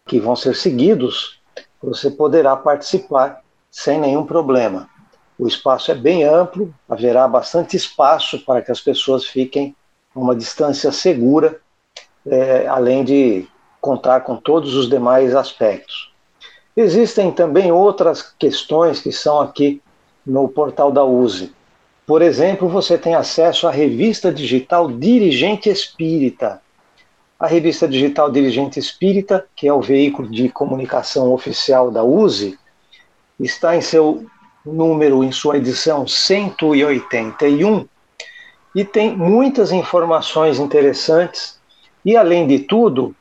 que 0.05 0.19
vão 0.19 0.35
ser 0.35 0.55
seguidos, 0.55 1.39
você 1.81 2.09
poderá 2.09 2.55
participar 2.55 3.41
sem 3.69 3.99
nenhum 3.99 4.25
problema. 4.25 4.89
O 5.37 5.47
espaço 5.47 5.91
é 5.91 5.95
bem 5.95 6.23
amplo, 6.23 6.73
haverá 6.87 7.27
bastante 7.27 7.75
espaço 7.75 8.39
para 8.45 8.61
que 8.61 8.71
as 8.71 8.79
pessoas 8.79 9.25
fiquem 9.25 9.75
a 10.15 10.19
uma 10.19 10.35
distância 10.35 10.91
segura, 10.91 11.59
é, 12.25 12.67
além 12.67 13.03
de 13.03 13.47
contar 13.81 14.21
com 14.21 14.37
todos 14.37 14.75
os 14.75 14.89
demais 14.89 15.35
aspectos. 15.35 16.13
Existem 16.75 17.31
também 17.31 17.71
outras 17.71 18.21
questões 18.39 19.01
que 19.01 19.11
são 19.11 19.41
aqui 19.41 19.81
no 20.25 20.47
portal 20.47 20.91
da 20.91 21.03
USE. 21.03 21.53
Por 22.05 22.21
exemplo, 22.21 22.67
você 22.67 22.97
tem 22.97 23.13
acesso 23.13 23.67
à 23.67 23.71
revista 23.71 24.31
digital 24.31 24.91
Dirigente 24.91 25.69
Espírita. 25.69 26.61
A 27.43 27.47
revista 27.47 27.85
digital 27.89 28.31
Dirigente 28.31 28.79
Espírita, 28.79 29.45
que 29.53 29.67
é 29.67 29.73
o 29.73 29.81
veículo 29.81 30.29
de 30.29 30.47
comunicação 30.47 31.33
oficial 31.33 31.91
da 31.91 32.01
USE, 32.01 32.57
está 33.37 33.75
em 33.75 33.81
seu 33.81 34.25
número 34.65 35.21
em 35.25 35.31
sua 35.33 35.57
edição 35.57 36.07
181 36.07 37.85
e 38.73 38.85
tem 38.85 39.13
muitas 39.13 39.73
informações 39.73 40.57
interessantes 40.57 41.59
e 42.05 42.15
além 42.15 42.47
de 42.47 42.59
tudo, 42.59 43.13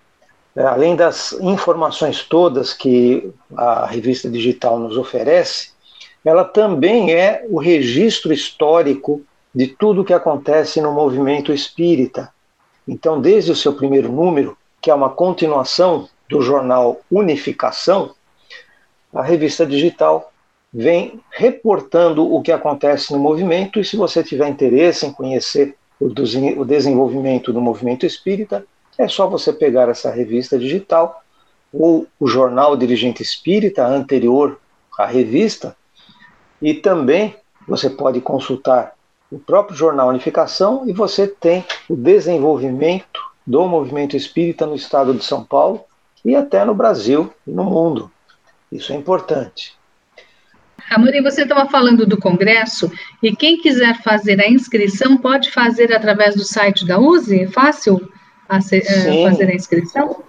é, 0.55 0.63
além 0.63 0.95
das 0.95 1.33
informações 1.41 2.23
todas 2.23 2.73
que 2.73 3.29
a 3.57 3.87
revista 3.87 4.31
digital 4.31 4.79
nos 4.79 4.97
oferece, 4.97 5.73
ela 6.25 6.45
também 6.45 7.13
é 7.13 7.45
o 7.51 7.59
registro 7.59 8.33
histórico 8.33 9.21
de 9.53 9.67
tudo 9.67 10.03
o 10.03 10.05
que 10.05 10.15
acontece 10.15 10.81
no 10.81 10.93
movimento 10.93 11.53
espírita. 11.53 12.33
Então, 12.87 13.21
desde 13.21 13.53
o 13.53 13.57
seu 13.57 13.73
primeiro 13.73 14.11
número, 14.11 14.57
que 14.81 14.91
é 14.91 14.95
uma 14.95 15.11
continuação 15.11 16.09
do 16.29 16.41
jornal 16.41 17.01
Unificação, 17.11 18.15
a 19.13 19.23
revista 19.23 19.67
digital 19.67 20.33
vem 20.73 21.21
reportando 21.31 22.33
o 22.33 22.41
que 22.41 22.51
acontece 22.51 23.13
no 23.13 23.19
movimento 23.19 23.79
e 23.79 23.85
se 23.85 23.97
você 23.97 24.25
tiver 24.25 24.49
interesse 24.49 25.07
em 25.07 25.13
conhecer 25.13 25.77
o 26.01 26.65
desenvolvimento 26.65 27.53
do 27.53 27.61
movimento 27.61 28.05
espírita, 28.05 28.65
é 28.99 29.07
só 29.07 29.29
você 29.29 29.53
pegar 29.53 29.89
essa 29.89 30.11
revista 30.11 30.59
digital 30.59 31.23
ou 31.73 32.07
o 32.19 32.27
jornal 32.27 32.77
Dirigente 32.77 33.23
Espírita 33.23 33.87
anterior 33.87 34.59
à 34.99 35.07
revista, 35.07 35.77
e 36.61 36.75
também 36.75 37.35
você 37.67 37.89
pode 37.89 38.21
consultar 38.21 38.95
o 39.33 39.39
próprio 39.39 39.75
jornal 39.75 40.11
Unificação 40.11 40.85
e 40.87 40.93
você 40.93 41.27
tem 41.27 41.65
o 41.89 41.97
desenvolvimento 41.97 43.19
do 43.47 43.67
movimento 43.67 44.15
espírita 44.15 44.67
no 44.67 44.75
estado 44.75 45.15
de 45.15 45.25
São 45.25 45.43
Paulo 45.43 45.81
e 46.23 46.37
até 46.37 46.63
no 46.67 46.75
Brasil 46.75 47.33
e 47.47 47.51
no 47.51 47.65
mundo. 47.65 48.11
Isso 48.71 48.93
é 48.93 48.97
importante. 48.97 49.75
Amorim, 50.91 51.23
você 51.23 51.45
estava 51.45 51.69
falando 51.71 52.05
do 52.05 52.19
congresso 52.19 52.93
e 53.23 53.35
quem 53.35 53.57
quiser 53.57 54.03
fazer 54.03 54.39
a 54.39 54.49
inscrição 54.49 55.17
pode 55.17 55.51
fazer 55.51 55.95
através 55.95 56.35
do 56.35 56.45
site 56.45 56.87
da 56.87 56.99
USE? 56.99 57.45
É 57.45 57.49
fácil 57.49 58.07
a 58.47 58.61
ser, 58.61 58.83
uh, 58.83 59.31
fazer 59.31 59.49
a 59.49 59.55
inscrição? 59.55 60.23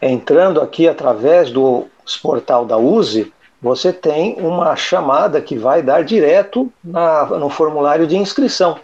Entrando 0.00 0.60
aqui 0.60 0.86
através 0.86 1.50
do 1.50 1.88
portal 2.22 2.64
da 2.64 2.78
USE, 2.78 3.32
você 3.60 3.92
tem 3.92 4.36
uma 4.40 4.76
chamada 4.76 5.40
que 5.40 5.58
vai 5.58 5.82
dar 5.82 6.04
direto 6.04 6.72
na, 6.82 7.24
no 7.26 7.50
formulário 7.50 8.06
de 8.06 8.16
inscrição. 8.16 8.78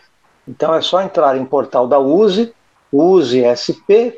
Então 0.46 0.74
é 0.74 0.82
só 0.82 1.00
entrar 1.00 1.36
em 1.36 1.44
portal 1.44 1.86
da 1.86 1.98
USE, 1.98 2.52
usesp.org.br 2.92 4.14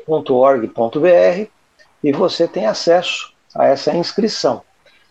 e 2.03 2.11
você 2.11 2.47
tem 2.47 2.65
acesso 2.65 3.33
a 3.55 3.65
essa 3.65 3.95
inscrição. 3.95 4.61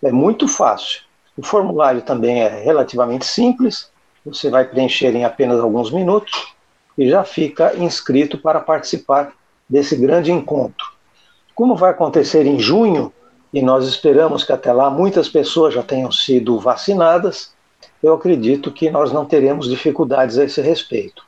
É 0.02 0.12
muito 0.12 0.46
fácil. 0.46 1.02
O 1.37 1.42
formulário 1.42 2.02
também 2.02 2.42
é 2.42 2.48
relativamente 2.48 3.26
simples, 3.26 3.90
você 4.24 4.50
vai 4.50 4.64
preencher 4.64 5.14
em 5.14 5.24
apenas 5.24 5.61
alguns 5.61 5.90
minutos 5.90 6.54
e 6.98 7.09
já 7.09 7.22
fica 7.22 7.76
inscrito 7.76 8.38
para 8.38 8.61
participar 8.61 9.32
desse 9.68 9.96
grande 9.96 10.32
encontro. 10.32 10.87
Como 11.54 11.76
vai 11.76 11.90
acontecer 11.90 12.46
em 12.46 12.59
junho, 12.59 13.12
e 13.57 13.62
nós 13.62 13.88
esperamos 13.88 14.45
que 14.45 14.53
até 14.53 14.71
lá 14.71 14.90
muitas 14.90 15.31
pessoas 15.31 15.73
já 15.73 15.83
tenham 15.83 16.12
sido 16.12 16.59
vacinadas, 16.59 17.55
eu 18.03 18.12
acredito 18.12 18.71
que 18.71 18.90
nós 18.90 19.11
não 19.11 19.25
teremos 19.25 19.66
dificuldades 19.66 20.37
a 20.37 20.45
esse 20.45 20.61
respeito. 20.61 21.25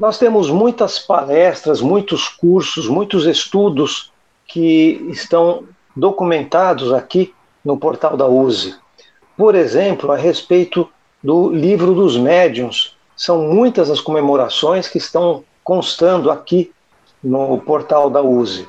Nós 0.00 0.16
temos 0.16 0.50
muitas 0.50 0.98
palestras, 0.98 1.82
muitos 1.82 2.28
cursos, 2.28 2.88
muitos 2.88 3.26
estudos 3.26 4.10
que 4.46 5.06
estão 5.10 5.64
documentados 5.94 6.94
aqui 6.94 7.34
no 7.62 7.76
portal 7.76 8.16
da 8.16 8.26
USE. 8.26 8.74
Por 9.36 9.54
exemplo, 9.54 10.10
a 10.10 10.16
respeito 10.16 10.88
do 11.22 11.50
livro 11.50 11.92
dos 11.92 12.16
médiuns. 12.16 12.96
São 13.14 13.42
muitas 13.42 13.90
as 13.90 14.00
comemorações 14.00 14.88
que 14.88 14.96
estão 14.96 15.44
constando 15.62 16.30
aqui 16.30 16.72
no 17.22 17.58
portal 17.58 18.08
da 18.08 18.22
USE. 18.22 18.66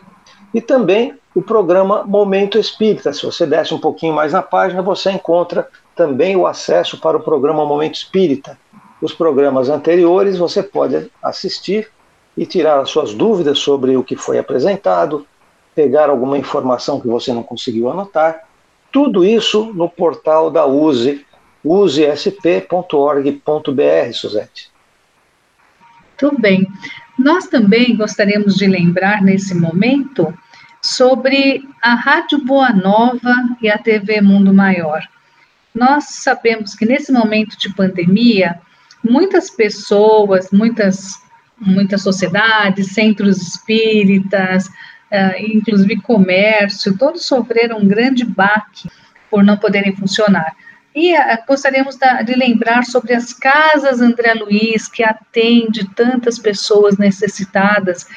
E 0.54 0.60
também 0.60 1.18
o 1.40 1.42
programa 1.42 2.04
Momento 2.04 2.60
Espírita. 2.60 3.14
Se 3.14 3.26
você 3.26 3.46
desce 3.46 3.74
um 3.74 3.80
pouquinho 3.80 4.14
mais 4.14 4.34
na 4.34 4.42
página, 4.42 4.82
você 4.82 5.10
encontra 5.10 5.70
também 5.96 6.36
o 6.36 6.46
acesso 6.46 7.00
para 7.00 7.16
o 7.16 7.22
programa 7.22 7.66
Momento 7.66 7.96
Espírita. 7.96 8.60
Os 9.02 9.14
programas 9.14 9.70
anteriores 9.70 10.38
você 10.38 10.62
pode 10.62 11.10
assistir 11.24 11.90
e 12.36 12.46
tirar 12.46 12.78
as 12.82 12.90
suas 12.90 13.14
dúvidas 13.14 13.58
sobre 13.60 13.96
o 13.96 14.04
que 14.04 14.18
foi 14.18 14.38
apresentado, 14.38 15.26
pegar 15.74 16.10
alguma 16.10 16.38
informação 16.38 17.00
que 17.00 17.08
você 17.08 17.32
não 17.32 17.42
conseguiu 17.42 17.90
anotar 17.90 18.44
tudo 18.92 19.24
isso 19.24 19.72
no 19.74 19.88
portal 19.88 20.52
da 20.52 20.66
USE, 20.66 21.26
usesp.org.br, 21.64 22.82
Suzete. 24.12 24.70
Tudo 26.18 26.38
bem. 26.38 26.68
Nós 27.18 27.48
também 27.48 27.96
gostaríamos 27.96 28.56
de 28.56 28.68
lembrar 28.68 29.22
nesse 29.22 29.56
momento 29.56 30.34
sobre 30.82 31.68
a 31.82 31.96
Rádio 31.96 32.44
Boa 32.46 32.70
Nova 32.70 33.34
e 33.62 33.70
a 33.70 33.78
TV 33.78 34.22
Mundo 34.22 34.54
Maior. 34.54 35.02
Nós 35.74 36.06
sabemos 36.06 36.74
que 36.74 36.86
nesse 36.86 37.12
momento 37.12 37.58
de 37.58 37.74
pandemia, 37.74 38.60
muitas 39.04 39.50
pessoas, 39.50 40.50
muitas, 40.52 41.14
muitas 41.60 42.02
sociedades, 42.02 42.94
centros 42.94 43.42
espíritas, 43.42 44.68
uh, 44.68 45.38
inclusive 45.40 46.02
comércio, 46.02 46.98
todos 46.98 47.26
sofreram 47.26 47.80
um 47.80 47.88
grande 47.88 48.26
baque 48.26 48.90
por 49.30 49.44
não 49.44 49.58
poderem 49.58 49.96
funcionar. 49.96 50.56
E 50.96 51.14
uh, 51.14 51.38
gostaríamos 51.48 51.98
de 52.26 52.34
lembrar 52.36 52.84
sobre 52.86 53.14
as 53.14 53.32
casas 53.32 54.02
André 54.02 54.34
Luiz, 54.34 54.88
que 54.88 55.04
atende 55.04 55.88
tantas 55.94 56.40
pessoas 56.40 56.98
necessitadas 56.98 58.08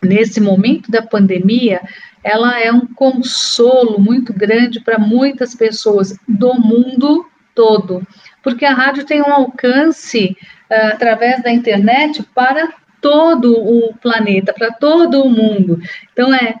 nesse 0.05 0.39
momento 0.39 0.89
da 0.91 1.01
pandemia, 1.01 1.81
ela 2.23 2.59
é 2.59 2.71
um 2.71 2.87
consolo 2.87 3.99
muito 3.99 4.33
grande 4.33 4.79
para 4.79 4.97
muitas 4.97 5.53
pessoas 5.53 6.17
do 6.27 6.53
mundo 6.55 7.25
todo, 7.53 8.05
porque 8.43 8.65
a 8.65 8.73
rádio 8.73 9.05
tem 9.05 9.21
um 9.21 9.31
alcance 9.31 10.35
uh, 10.69 10.93
através 10.93 11.41
da 11.43 11.51
internet 11.51 12.23
para 12.33 12.73
todo 13.05 13.53
o 13.53 13.93
planeta, 14.01 14.51
para 14.51 14.71
todo 14.71 15.21
o 15.21 15.29
mundo. 15.29 15.79
Então, 16.11 16.33
é, 16.33 16.55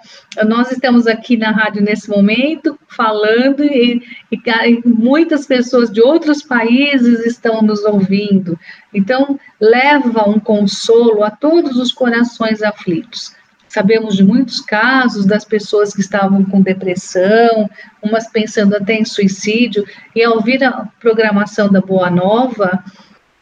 nós 0.45 0.71
estamos 0.71 1.07
aqui 1.07 1.35
na 1.35 1.49
rádio 1.49 1.81
nesse 1.81 2.07
momento 2.07 2.77
falando 2.87 3.63
e, 3.63 3.99
e, 4.31 4.37
e, 4.37 4.81
muitas 4.85 5.47
pessoas 5.47 5.91
de 5.91 6.03
outros 6.03 6.43
países 6.43 7.25
estão 7.25 7.63
nos 7.63 7.83
ouvindo. 7.83 8.59
Então, 8.93 9.39
leva 9.59 10.29
um 10.29 10.39
consolo 10.39 11.23
a 11.23 11.31
todos 11.31 11.77
os 11.77 11.91
corações 11.91 12.61
aflitos. 12.61 13.35
Sabemos 13.67 14.15
de 14.15 14.23
muitos 14.23 14.61
casos 14.61 15.25
das 15.25 15.43
pessoas 15.43 15.95
que 15.95 16.01
estavam 16.01 16.45
com 16.45 16.61
depressão, 16.61 17.67
umas 18.03 18.27
pensando 18.27 18.75
até 18.75 18.93
em 18.93 19.03
suicídio, 19.03 19.83
e 20.15 20.23
ao 20.23 20.35
ouvir 20.35 20.63
a 20.63 20.87
programação 20.99 21.71
da 21.71 21.81
Boa 21.81 22.11
Nova, 22.11 22.83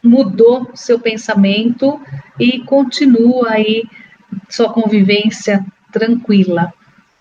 mudou 0.04 0.70
seu 0.74 1.00
pensamento 1.00 2.00
e 2.38 2.60
continua 2.60 3.52
aí 3.52 3.84
sua 4.50 4.72
convivência 4.72 5.64
tranquila. 5.90 6.72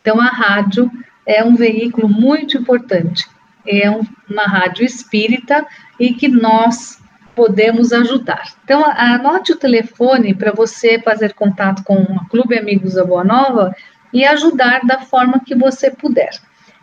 Então, 0.02 0.20
a 0.20 0.28
rádio 0.28 0.92
é 1.26 1.44
um 1.44 1.56
veículo 1.56 2.10
muito 2.10 2.58
importante, 2.58 3.26
é 3.66 3.90
um, 3.90 4.02
uma 4.30 4.44
rádio 4.44 4.86
espírita 4.86 5.66
e 5.98 6.14
que 6.14 6.28
nós 6.28 7.02
podemos 7.34 7.94
ajudar. 7.94 8.54
Então, 8.64 8.84
anote 8.86 9.54
o 9.54 9.58
telefone 9.58 10.34
para 10.34 10.52
você 10.52 11.00
fazer 11.00 11.34
contato 11.34 11.84
com 11.84 11.96
o 11.96 12.26
Clube 12.30 12.58
Amigos 12.58 12.96
da 12.96 13.06
Boa 13.06 13.24
Nova 13.24 13.74
e 14.12 14.26
ajudar 14.26 14.82
da 14.86 15.00
forma 15.00 15.40
que 15.40 15.56
você 15.56 15.90
puder. 15.90 16.30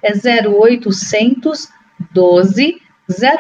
É 0.02 0.12
0800 0.48 1.68
12 2.12 2.80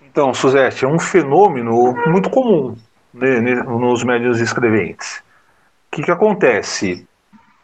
Então, 0.01 0.33
Suzete, 0.33 0.83
é 0.83 0.87
um 0.87 0.97
fenômeno 0.97 1.93
muito 2.07 2.31
comum 2.31 2.75
nos 3.13 4.03
médios 4.03 4.39
escreventes. 4.39 5.17
O 5.91 5.95
que, 5.95 6.03
que 6.03 6.11
acontece? 6.11 7.07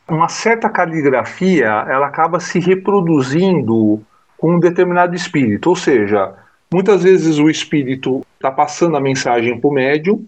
Uma 0.07 0.29
certa 0.29 0.69
caligrafia 0.69 1.65
ela 1.65 2.07
acaba 2.07 2.39
se 2.39 2.59
reproduzindo 2.59 4.01
com 4.37 4.55
um 4.55 4.59
determinado 4.59 5.15
espírito, 5.15 5.69
ou 5.69 5.75
seja, 5.75 6.35
Muitas 6.75 7.03
vezes 7.03 7.37
o 7.37 7.49
espírito 7.49 8.25
está 8.35 8.51
passando 8.51 8.97
a 8.97 8.99
mensagem 8.99 9.59
para 9.59 9.67
o 9.69 9.73
médium 9.73 10.25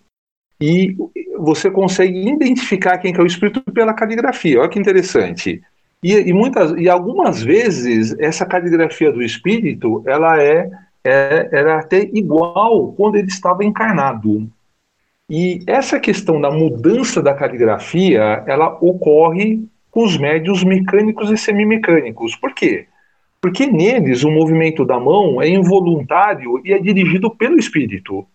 e 0.61 0.95
você 1.37 1.69
consegue 1.69 2.29
identificar 2.29 2.97
quem 2.99 3.13
que 3.13 3.19
é 3.19 3.23
o 3.23 3.27
espírito 3.27 3.61
pela 3.71 3.93
caligrafia. 3.93 4.59
Olha 4.59 4.69
que 4.69 4.79
interessante. 4.79 5.61
E, 6.01 6.13
e, 6.13 6.33
muitas, 6.33 6.71
e 6.77 6.87
algumas 6.87 7.41
vezes 7.41 8.15
essa 8.19 8.45
caligrafia 8.45 9.11
do 9.11 9.21
espírito 9.21 10.03
ela 10.05 10.41
é, 10.41 10.69
é 11.03 11.49
era 11.51 11.79
até 11.79 12.09
igual 12.13 12.93
quando 12.93 13.15
ele 13.15 13.27
estava 13.27 13.65
encarnado. 13.65 14.49
E 15.29 15.61
essa 15.67 15.99
questão 15.99 16.39
da 16.39 16.49
mudança 16.49 17.21
da 17.21 17.33
caligrafia 17.33 18.43
ela 18.47 18.77
ocorre 18.81 19.61
com 19.91 20.05
os 20.05 20.17
médios 20.17 20.63
mecânicos 20.63 21.29
e 21.29 21.37
semimecânicos. 21.37 22.35
Por 22.35 22.53
quê? 22.53 22.87
Porque 23.41 23.65
neles 23.65 24.23
o 24.23 24.31
movimento 24.31 24.85
da 24.85 24.99
mão 24.99 25.41
é 25.41 25.49
involuntário 25.49 26.61
e 26.63 26.71
é 26.71 26.79
dirigido 26.79 27.29
pelo 27.29 27.59
espírito. 27.59 28.25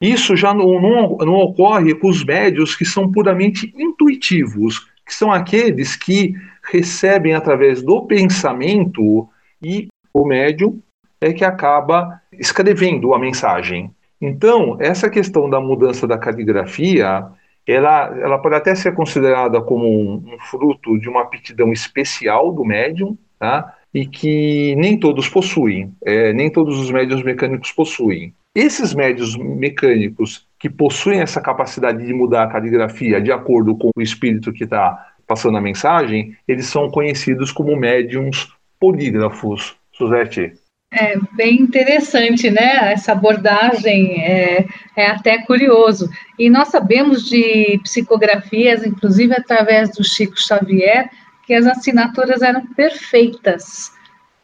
Isso 0.00 0.36
já 0.36 0.54
não, 0.54 0.80
não, 0.80 1.16
não 1.18 1.34
ocorre 1.34 1.94
com 1.94 2.08
os 2.08 2.24
médios 2.24 2.76
que 2.76 2.84
são 2.84 3.10
puramente 3.10 3.72
intuitivos, 3.76 4.86
que 5.04 5.14
são 5.14 5.32
aqueles 5.32 5.96
que 5.96 6.34
recebem 6.70 7.34
através 7.34 7.82
do 7.82 8.02
pensamento 8.02 9.28
e 9.62 9.88
o 10.12 10.24
médium 10.24 10.78
é 11.20 11.32
que 11.32 11.44
acaba 11.44 12.20
escrevendo 12.32 13.14
a 13.14 13.18
mensagem. 13.18 13.90
Então, 14.20 14.76
essa 14.80 15.10
questão 15.10 15.48
da 15.48 15.60
mudança 15.60 16.06
da 16.06 16.18
caligrafia, 16.18 17.26
ela, 17.66 18.16
ela 18.18 18.38
pode 18.38 18.54
até 18.54 18.74
ser 18.74 18.94
considerada 18.94 19.60
como 19.60 19.86
um, 19.86 20.34
um 20.34 20.38
fruto 20.38 20.98
de 20.98 21.08
uma 21.08 21.22
aptidão 21.22 21.72
especial 21.72 22.52
do 22.52 22.64
médium, 22.64 23.16
tá? 23.38 23.74
e 23.92 24.06
que 24.06 24.74
nem 24.76 24.98
todos 24.98 25.26
possuem, 25.26 25.90
é, 26.04 26.32
nem 26.32 26.50
todos 26.50 26.78
os 26.78 26.90
médios 26.90 27.22
mecânicos 27.22 27.72
possuem. 27.72 28.34
Esses 28.54 28.94
médios 28.94 29.36
mecânicos 29.36 30.46
que 30.58 30.68
possuem 30.68 31.20
essa 31.20 31.40
capacidade 31.40 32.04
de 32.06 32.12
mudar 32.12 32.44
a 32.44 32.46
caligrafia 32.46 33.20
de 33.20 33.32
acordo 33.32 33.76
com 33.76 33.90
o 33.96 34.02
espírito 34.02 34.52
que 34.52 34.64
está 34.64 35.14
passando 35.26 35.58
a 35.58 35.60
mensagem, 35.60 36.36
eles 36.46 36.66
são 36.66 36.90
conhecidos 36.90 37.50
como 37.50 37.76
médiums 37.76 38.48
polígrafos. 38.78 39.76
Suzete. 39.92 40.52
É 40.92 41.18
bem 41.34 41.60
interessante, 41.62 42.48
né? 42.48 42.92
Essa 42.92 43.12
abordagem 43.12 44.22
é, 44.22 44.66
é, 44.96 45.06
até 45.08 45.38
curioso. 45.42 46.08
E 46.38 46.48
nós 46.48 46.68
sabemos 46.68 47.24
de 47.24 47.80
psicografias, 47.82 48.84
inclusive 48.84 49.34
através 49.34 49.90
do 49.90 50.04
Chico 50.04 50.40
Xavier, 50.40 51.10
que 51.44 51.54
as 51.54 51.66
assinaturas 51.66 52.40
eram 52.40 52.66
perfeitas, 52.66 53.90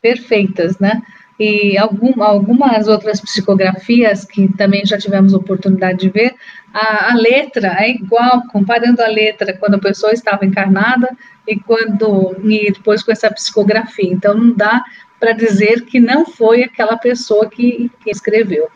perfeitas, 0.00 0.78
né? 0.78 1.00
E 1.38 1.78
algum, 1.78 2.22
algumas 2.22 2.88
outras 2.88 3.20
psicografias 3.20 4.24
que 4.24 4.48
também 4.56 4.84
já 4.84 4.98
tivemos 4.98 5.32
oportunidade 5.32 6.00
de 6.00 6.10
ver, 6.10 6.34
a, 6.72 7.12
a, 7.12 7.14
letra 7.14 7.76
é 7.80 7.90
igual, 7.90 8.42
comparando 8.48 9.02
a 9.02 9.06
letra 9.06 9.56
quando 9.56 9.74
a 9.74 9.80
pessoa 9.80 10.12
estava 10.12 10.44
encarnada 10.44 11.08
e 11.48 11.58
quando 11.58 12.36
e 12.44 12.70
depois 12.70 13.02
com 13.02 13.12
essa 13.12 13.30
psicografia. 13.30 14.12
Então 14.12 14.34
não 14.34 14.52
dá 14.52 14.84
para 15.22 15.34
dizer 15.34 15.84
que 15.84 16.00
não 16.00 16.26
foi 16.26 16.64
aquela 16.64 16.96
pessoa 16.96 17.48
que, 17.48 17.88
que, 18.02 18.10
escreveu. 18.10 18.66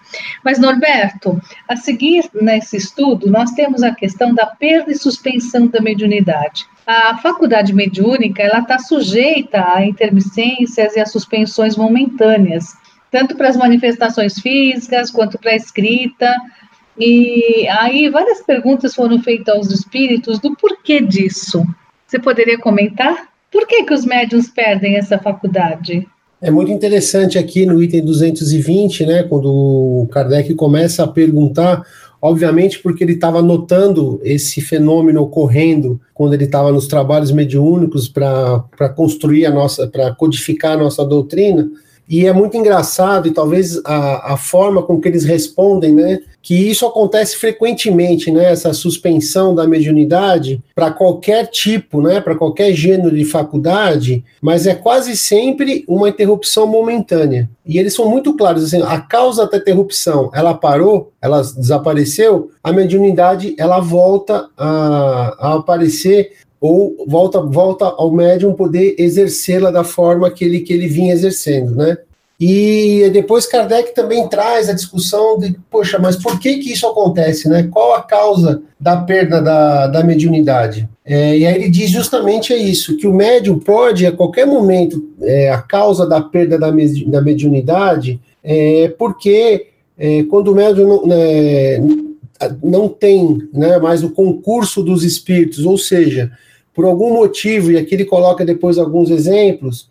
Mas, 0.44 0.61
Norberto, 0.61 1.40
a 1.68 1.74
seguir 1.74 2.30
nesse 2.32 2.76
estudo, 2.76 3.28
nós 3.28 3.50
temos 3.50 3.82
a 3.82 3.92
questão 3.92 4.32
da 4.32 4.46
perda 4.46 4.92
e 4.92 4.94
suspensão 4.94 5.66
da 5.66 5.80
mediunidade. 5.80 6.64
A 6.87 7.18
faculdade 7.18 7.74
mediúnica, 7.74 8.44
ela 8.44 8.61
está 8.61 8.78
sujeita 8.78 9.74
a 9.74 9.85
intermitências 9.85 10.94
e 10.94 11.00
a 11.00 11.06
suspensões 11.06 11.76
momentâneas, 11.76 12.76
tanto 13.11 13.35
para 13.35 13.48
as 13.48 13.56
manifestações 13.56 14.38
físicas 14.38 15.11
quanto 15.11 15.40
para 15.40 15.50
a 15.50 15.56
escrita, 15.56 16.32
e 16.96 17.66
aí 17.70 18.09
várias 18.09 18.40
perguntas 18.40 18.94
foram 18.94 19.20
feitas 19.20 19.52
aos 19.52 19.72
espíritos 19.72 20.38
do 20.38 20.54
porquê 20.54 21.00
disso. 21.00 21.66
Você 22.06 22.20
poderia 22.20 22.56
comentar? 22.56 23.30
Por 23.50 23.66
que, 23.66 23.82
que 23.82 23.92
os 23.92 24.04
médiuns 24.04 24.48
perdem 24.48 24.96
essa 24.96 25.18
faculdade? 25.18 26.06
É 26.46 26.50
muito 26.52 26.70
interessante 26.70 27.38
aqui 27.38 27.66
no 27.66 27.82
item 27.82 28.04
220, 28.04 29.04
né, 29.04 29.24
quando 29.24 29.50
o 29.52 30.06
Kardec 30.12 30.54
começa 30.54 31.02
a 31.02 31.09
perguntar, 31.09 31.85
obviamente 32.22 32.78
porque 32.78 33.02
ele 33.02 33.14
estava 33.14 33.42
notando 33.42 34.20
esse 34.22 34.61
fenômeno 34.61 35.22
ocorrendo 35.22 36.00
quando 36.14 36.35
ele 36.35 36.44
estava 36.44 36.70
nos 36.70 36.87
trabalhos 36.87 37.32
mediúnicos 37.32 38.09
para 38.09 38.62
construir 38.94 39.44
a 39.44 39.50
nossa, 39.50 39.88
para 39.88 40.14
codificar 40.14 40.74
a 40.74 40.82
nossa 40.85 41.04
doutrina, 41.04 41.68
e 42.09 42.27
é 42.27 42.33
muito 42.33 42.57
engraçado, 42.57 43.27
e 43.27 43.33
talvez 43.33 43.81
a, 43.85 44.35
a 44.35 44.37
forma 44.37 44.83
com 44.83 45.01
que 45.01 45.09
eles 45.09 45.25
respondem, 45.25 45.92
né? 45.92 46.21
Que 46.40 46.55
isso 46.55 46.87
acontece 46.87 47.37
frequentemente, 47.37 48.31
né? 48.31 48.53
Essa 48.53 48.73
suspensão 48.73 49.53
da 49.53 49.66
mediunidade 49.66 50.62
para 50.73 50.92
qualquer 50.92 51.49
tipo, 51.49 52.01
né? 52.01 52.21
Para 52.21 52.37
qualquer 52.37 52.73
gênero 52.73 53.16
de 53.16 53.25
faculdade, 53.25 54.25
mas 54.40 54.66
é 54.69 54.75
quase 54.75 55.16
sempre 55.16 55.85
uma 55.88 56.09
interrupção 56.09 56.66
momentânea. 56.66 57.51
E 57.66 57.79
eles 57.79 57.95
são 57.95 58.09
muito 58.09 58.37
claros, 58.37 58.62
assim, 58.62 58.81
a 58.83 59.01
causa 59.01 59.45
da 59.49 59.57
interrupção, 59.57 60.30
ela 60.33 60.55
parou, 60.55 61.11
ela 61.20 61.43
desapareceu, 61.43 62.51
a 62.62 62.72
mediunidade 62.72 63.57
ela 63.59 63.80
volta 63.80 64.49
a, 64.57 65.37
a 65.41 65.55
aparecer 65.55 66.30
ou 66.61 67.05
volta, 67.07 67.41
volta 67.41 67.85
ao 67.85 68.11
médium 68.11 68.55
poder 68.55 68.95
exercê-la 68.99 69.70
da 69.70 69.85
forma 69.85 70.30
que 70.30 70.45
ele, 70.45 70.61
que 70.61 70.72
ele 70.72 70.89
vinha 70.89 71.12
exercendo, 71.12 71.74
né? 71.74 71.97
E 72.39 73.09
depois 73.14 73.47
Kardec 73.47 73.95
também 73.95 74.28
traz 74.28 74.68
a 74.68 74.74
discussão 74.74 75.39
de, 75.39 75.57
poxa, 75.70 75.99
mas 75.99 76.16
por 76.16 76.39
que 76.39 76.59
que 76.59 76.72
isso 76.72 76.87
acontece, 76.87 77.49
né? 77.49 77.66
Qual 77.72 77.95
a 77.95 78.03
causa 78.03 78.62
da 78.78 78.99
perda 78.99 79.41
da, 79.41 79.87
da 79.87 80.05
mediunidade? 80.05 80.87
É, 81.03 81.39
e 81.39 81.47
aí 81.47 81.55
ele 81.55 81.70
diz 81.70 81.91
justamente 81.91 82.53
é 82.53 82.57
isso, 82.57 82.97
que 82.99 83.07
o 83.07 83.14
médium 83.14 83.59
pode, 83.59 84.05
a 84.05 84.12
qualquer 84.12 84.47
momento, 84.47 85.03
é, 85.22 85.51
a 85.51 85.62
causa 85.62 86.07
da 86.07 86.20
perda 86.20 86.59
da, 86.59 86.70
da 86.70 87.22
mediunidade 87.22 88.20
é 88.45 88.89
porque 88.99 89.68
é, 89.99 90.22
quando 90.24 90.49
o 90.49 90.55
médium 90.55 90.89
não, 90.89 91.07
né, 91.07 91.78
não 92.62 92.89
tem 92.89 93.49
né, 93.53 93.78
mais 93.78 94.05
o 94.05 94.11
concurso 94.11 94.82
dos 94.82 95.05
espíritos, 95.05 95.64
ou 95.64 95.78
seja, 95.78 96.30
por 96.74 96.84
algum 96.84 97.14
motivo, 97.14 97.72
e 97.72 97.78
aqui 97.78 97.95
ele 97.95 98.05
coloca 98.05 98.45
depois 98.45 98.76
alguns 98.76 99.11
exemplos, 99.11 99.89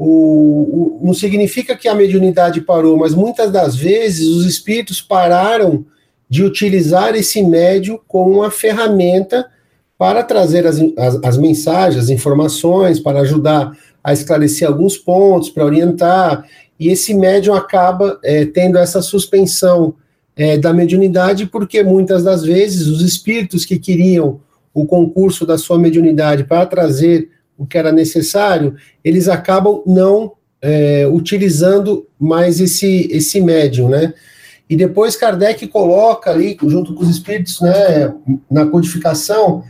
o, 0.00 1.00
o, 1.00 1.06
não 1.06 1.12
significa 1.12 1.76
que 1.76 1.88
a 1.88 1.94
mediunidade 1.94 2.60
parou, 2.60 2.96
mas 2.96 3.14
muitas 3.14 3.50
das 3.50 3.74
vezes 3.74 4.28
os 4.28 4.46
espíritos 4.46 5.02
pararam 5.02 5.84
de 6.30 6.44
utilizar 6.44 7.16
esse 7.16 7.42
médium 7.42 7.98
como 8.06 8.38
uma 8.38 8.48
ferramenta 8.48 9.50
para 9.98 10.22
trazer 10.22 10.64
as, 10.68 10.78
as, 10.96 11.24
as, 11.24 11.36
mensagens, 11.36 12.04
as 12.04 12.10
informações, 12.10 13.00
para 13.00 13.22
ajudar 13.22 13.76
a 14.04 14.12
esclarecer 14.12 14.68
alguns 14.68 14.96
pontos, 14.96 15.50
para 15.50 15.64
orientar, 15.64 16.46
e 16.78 16.90
esse 16.90 17.12
médium 17.12 17.54
acaba 17.54 18.20
é, 18.22 18.44
tendo 18.44 18.78
essa 18.78 19.02
suspensão 19.02 19.94
é, 20.36 20.56
da 20.56 20.72
mediunidade, 20.72 21.46
porque 21.46 21.82
muitas 21.82 22.22
das 22.22 22.44
vezes 22.44 22.86
os 22.86 23.02
espíritos 23.02 23.64
que 23.64 23.80
queriam 23.80 24.40
o 24.72 24.86
concurso 24.86 25.44
da 25.44 25.58
sua 25.58 25.76
mediunidade 25.76 26.44
para 26.44 26.64
trazer 26.66 27.30
o 27.58 27.66
que 27.66 27.76
era 27.76 27.90
necessário, 27.90 28.76
eles 29.04 29.28
acabam 29.28 29.82
não 29.84 30.32
é, 30.62 31.06
utilizando 31.06 32.06
mais 32.18 32.60
esse, 32.60 33.08
esse 33.10 33.40
médium, 33.40 33.88
né? 33.88 34.14
E 34.70 34.76
depois 34.76 35.16
Kardec 35.16 35.66
coloca 35.66 36.30
ali, 36.30 36.56
junto 36.62 36.94
com 36.94 37.02
os 37.02 37.08
espíritos, 37.08 37.60
né, 37.60 38.12
na 38.50 38.66
codificação, 38.66 39.64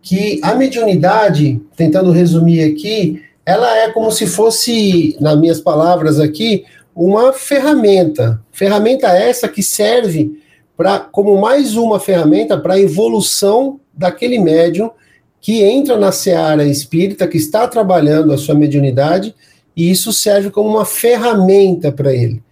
que 0.00 0.38
a 0.42 0.54
mediunidade, 0.54 1.60
tentando 1.76 2.12
resumir 2.12 2.62
aqui, 2.62 3.22
ela 3.44 3.76
é 3.76 3.90
como 3.90 4.10
se 4.12 4.26
fosse, 4.26 5.16
nas 5.20 5.38
minhas 5.38 5.60
palavras 5.60 6.20
aqui, 6.20 6.64
uma 6.94 7.32
ferramenta. 7.32 8.40
Ferramenta 8.52 9.08
essa 9.08 9.48
que 9.48 9.62
serve 9.62 10.40
para 10.76 11.00
como 11.00 11.40
mais 11.40 11.76
uma 11.76 11.98
ferramenta 11.98 12.56
para 12.58 12.74
a 12.74 12.80
evolução 12.80 13.80
daquele 13.92 14.38
médium 14.38 14.90
que 15.44 15.62
entra 15.62 15.98
na 15.98 16.10
seara 16.10 16.64
espírita, 16.64 17.28
que 17.28 17.36
está 17.36 17.68
trabalhando 17.68 18.32
a 18.32 18.38
sua 18.38 18.54
mediunidade, 18.54 19.34
e 19.76 19.90
isso 19.90 20.10
serve 20.10 20.48
como 20.48 20.70
uma 20.70 20.86
ferramenta 20.86 21.92
para 21.92 22.14
ele. 22.14 22.42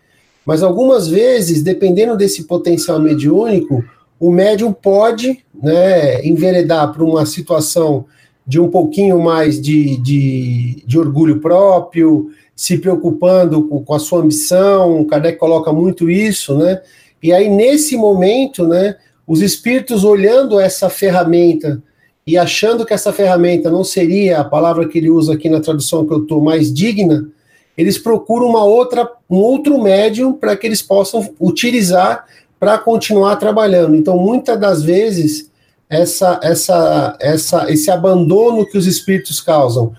Mas 0.45 0.63
algumas 0.63 1.09
vezes, 1.09 1.63
dependendo 1.63 2.19
desse 2.19 2.45
potencial 2.45 3.01
mediúnico, 3.01 3.83
o 4.21 4.31
médium 4.31 4.75
pode 4.75 5.43
né, 5.55 6.23
enveredar 6.23 6.93
para 6.93 7.03
uma 7.03 7.25
situação 7.25 8.05
de 8.47 8.61
um 8.61 8.69
pouquinho 8.69 9.19
mais 9.19 9.59
de, 9.59 9.97
de, 9.97 10.85
de 10.87 10.99
orgulho 10.99 11.41
próprio, 11.41 12.29
se 12.55 12.77
preocupando 12.77 13.69
com, 13.69 13.83
com, 13.83 13.95
a 13.95 13.99
sua 13.99 14.21
ambição, 14.21 15.03
Kardec 15.07 15.39
coloca 15.39 15.73
muito 15.73 16.11
isso, 16.11 16.59
né? 16.59 16.83
E 17.23 17.33
aí, 17.33 17.49
nesse 17.49 17.97
momento, 17.97 18.69
né, 18.69 18.97
os 19.27 19.41
espíritos 19.41 20.05
olhando 20.05 20.61
essa 20.61 20.91
ferramenta 20.91 21.83
e 22.27 22.39
achando 22.39 22.87
que 22.87 22.95
essa 22.95 23.13
ferramenta 23.13 23.71
não 23.71 23.83
seria 23.83 24.41
a 24.41 24.45
palavra 24.45 24.89
que 24.89 24.99
ele 24.99 25.11
usa 25.11 25.35
aqui 25.35 25.49
na 25.49 25.61
tradução 25.61 26.07
que 26.07 26.13
eu 26.13 26.23
estou 26.23 26.41
mais 26.41 26.73
digna, 26.73 27.29
eles 27.77 27.99
procuram 27.99 28.47
uma 28.49 28.65
outra, 28.65 29.11
um 29.29 29.39
outro 29.39 29.81
médium 29.83 30.33
para 30.33 30.57
que 30.57 30.67
eles 30.67 30.83
possam 30.83 31.35
utilizar 31.41 32.27
para 32.61 32.79
continuar 32.79 33.37
trabalhando. 33.37 33.97
Então, 33.97 34.17
muitas 34.17 34.59
das 34.61 34.83
vezes, 34.83 35.51
essa, 35.89 36.39
essa, 36.43 37.17
essa, 37.21 37.71
esse 37.71 37.91
abandono 37.91 38.65
que 38.65 38.79
os 38.79 38.87
espíritos 38.87 39.41
causam, 39.41 39.93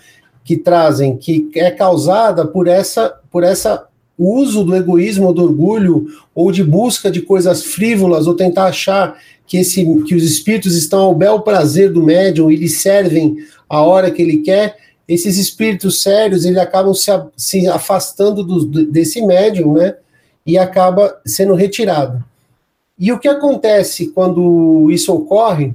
que 0.44 0.56
trazem, 0.56 1.18
que 1.18 1.50
é 1.56 1.70
causada 1.72 2.46
por 2.46 2.68
essa, 2.68 3.14
por 3.30 3.44
essa 3.44 3.86
uso 4.18 4.64
do 4.64 4.76
egoísmo, 4.76 5.34
do 5.34 5.44
orgulho 5.44 6.08
ou 6.36 6.52
de 6.52 6.64
busca 6.64 7.10
de 7.10 7.22
coisas 7.22 7.64
frívolas 7.64 8.28
ou 8.28 8.36
tentar 8.36 8.66
achar 8.66 9.20
que, 9.46 9.58
esse, 9.58 9.84
que 10.04 10.16
os 10.16 10.24
espíritos 10.24 10.76
estão 10.76 11.02
ao 11.02 11.16
bel 11.16 11.42
prazer 11.42 11.92
do 11.92 12.04
médium 12.04 12.50
e 12.50 12.56
lhe 12.56 12.70
servem 12.70 13.38
a 13.68 13.82
hora 13.82 14.12
que 14.12 14.22
ele 14.22 14.38
quer, 14.38 14.78
esses 15.08 15.38
espíritos 15.38 16.02
sérios 16.02 16.46
eles 16.46 16.58
acabam 16.58 16.94
se, 16.94 17.12
se 17.36 17.68
afastando 17.68 18.44
do, 18.44 18.86
desse 18.86 19.22
médium, 19.26 19.74
né? 19.74 19.96
E 20.46 20.58
acaba 20.58 21.20
sendo 21.26 21.56
retirado. 21.56 22.24
E 22.98 23.12
o 23.12 23.20
que 23.20 23.28
acontece 23.28 24.08
quando 24.08 24.90
isso 24.92 25.14
ocorre? 25.14 25.74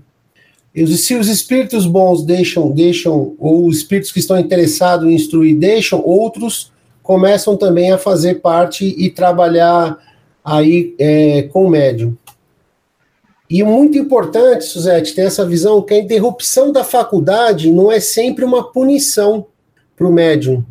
Se 0.96 1.14
os 1.14 1.28
espíritos 1.28 1.86
bons 1.86 2.24
deixam, 2.24 2.70
deixam, 2.70 3.34
ou 3.38 3.66
os 3.66 3.78
espíritos 3.78 4.12
que 4.12 4.20
estão 4.20 4.38
interessados 4.38 5.08
em 5.08 5.14
instruir 5.14 5.56
deixam, 5.56 6.00
outros 6.04 6.70
começam 7.08 7.56
também 7.56 7.90
a 7.90 7.96
fazer 7.96 8.34
parte 8.34 8.84
e 8.84 9.08
trabalhar 9.08 9.96
aí 10.44 10.94
é, 10.98 11.44
com 11.44 11.64
o 11.64 11.70
médium. 11.70 12.14
E 13.48 13.62
muito 13.62 13.96
importante, 13.96 14.66
Suzete, 14.66 15.14
ter 15.14 15.22
essa 15.22 15.46
visão 15.46 15.80
que 15.80 15.94
a 15.94 15.98
interrupção 15.98 16.70
da 16.70 16.84
faculdade 16.84 17.72
não 17.72 17.90
é 17.90 17.98
sempre 17.98 18.44
uma 18.44 18.62
punição 18.62 19.46
para 19.96 20.06
o 20.06 20.12
médium. 20.12 20.62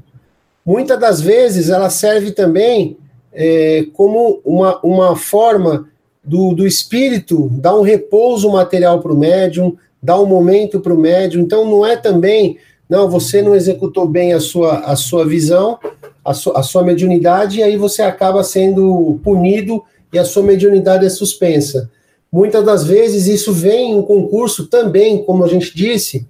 Muitas 0.63 0.99
das 0.99 1.19
vezes 1.19 1.71
ela 1.71 1.89
serve 1.89 2.29
também 2.29 2.97
é, 3.33 3.88
como 3.93 4.39
uma, 4.45 4.79
uma 4.83 5.15
forma 5.15 5.89
do, 6.23 6.53
do 6.53 6.67
espírito 6.67 7.49
dar 7.53 7.75
um 7.75 7.81
repouso 7.81 8.51
material 8.51 9.01
para 9.01 9.11
o 9.11 9.17
médium, 9.17 9.75
dar 10.03 10.21
um 10.21 10.27
momento 10.27 10.79
para 10.81 10.93
o 10.93 10.99
médium. 10.99 11.41
Então 11.41 11.65
não 11.65 11.83
é 11.83 11.97
também, 11.97 12.59
não, 12.88 13.09
você 13.09 13.41
não 13.41 13.55
executou 13.55 14.07
bem 14.07 14.33
a 14.33 14.39
sua, 14.39 14.81
a 14.81 14.95
sua 14.95 15.25
visão, 15.25 15.79
a, 16.28 16.34
su, 16.34 16.51
a 16.53 16.61
sua 16.61 16.84
mediunidade, 16.84 17.59
e 17.59 17.63
aí 17.63 17.78
você 17.78 18.01
acaba 18.01 18.43
sendo 18.43 19.17
punido 19.23 19.82
e 20.11 20.19
a 20.19 20.25
sua 20.25 20.43
mediunidade 20.43 21.05
é 21.05 21.09
suspensa. 21.09 21.89
Muitas 22.30 22.65
das 22.65 22.84
vezes 22.84 23.28
isso 23.28 23.53
vem 23.53 23.91
em 23.91 23.95
um 23.95 24.01
concurso 24.01 24.67
também, 24.67 25.23
como 25.23 25.45
a 25.45 25.47
gente 25.47 25.73
disse, 25.73 26.28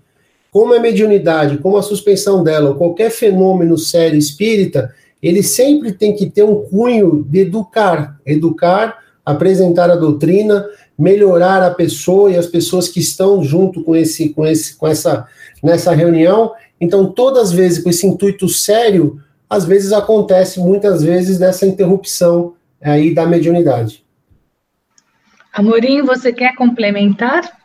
como 0.52 0.76
a 0.76 0.80
mediunidade, 0.80 1.58
como 1.58 1.78
a 1.78 1.82
suspensão 1.82 2.44
dela, 2.44 2.70
ou 2.70 2.76
qualquer 2.76 3.10
fenômeno 3.10 3.76
sério 3.76 4.18
espírita, 4.18 4.94
ele 5.22 5.42
sempre 5.42 5.92
tem 5.92 6.16
que 6.16 6.30
ter 6.30 6.44
um 6.44 6.62
cunho 6.62 7.26
de 7.28 7.40
educar, 7.40 8.20
educar, 8.24 9.00
apresentar 9.26 9.90
a 9.90 9.96
doutrina, 9.96 10.64
melhorar 10.98 11.64
a 11.64 11.72
pessoa 11.72 12.32
e 12.32 12.38
as 12.38 12.46
pessoas 12.46 12.88
que 12.88 13.00
estão 13.00 13.44
junto 13.44 13.84
com 13.84 13.96
esse, 13.96 14.30
com 14.30 14.46
esse, 14.46 14.76
com 14.76 14.88
essa, 14.88 15.28
nessa 15.62 15.92
reunião. 15.92 16.52
Então, 16.80 17.12
todas 17.12 17.50
as 17.50 17.52
vezes 17.52 17.84
com 17.84 17.90
esse 17.90 18.06
intuito 18.06 18.48
sério, 18.48 19.20
às 19.50 19.66
vezes 19.66 19.94
acontece 19.94 20.60
muitas 20.60 21.02
vezes 21.02 21.40
dessa 21.40 21.66
interrupção 21.66 22.56
aí 22.82 23.14
da 23.14 23.26
mediunidade. 23.26 24.06
Amorim, 25.54 26.04
você 26.04 26.32
quer 26.32 26.56
complementar? 26.56 27.58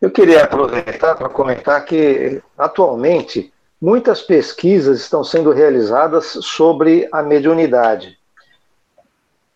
Eu 0.00 0.10
queria 0.10 0.44
aproveitar 0.44 1.14
para 1.14 1.28
comentar 1.28 1.84
que, 1.84 2.42
atualmente, 2.56 3.52
muitas 3.80 4.20
pesquisas 4.20 5.00
estão 5.00 5.24
sendo 5.24 5.52
realizadas 5.52 6.38
sobre 6.42 7.08
a 7.12 7.22
mediunidade. 7.22 8.18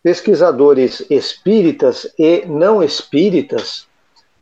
Pesquisadores 0.03 1.05
espíritas 1.11 2.13
e 2.19 2.45
não 2.47 2.83
espíritas 2.83 3.87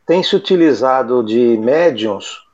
têm 0.05 0.21
se 0.23 0.35
utilizado 0.35 1.23
de 1.23 1.57
médiums 1.57 2.44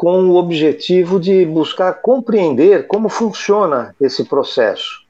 com 0.00 0.30
o 0.30 0.36
objetivo 0.36 1.20
de 1.20 1.44
buscar 1.44 2.00
compreender 2.00 2.86
como 2.86 3.10
funciona 3.10 3.94
esse 4.00 4.24
processo. 4.24 5.04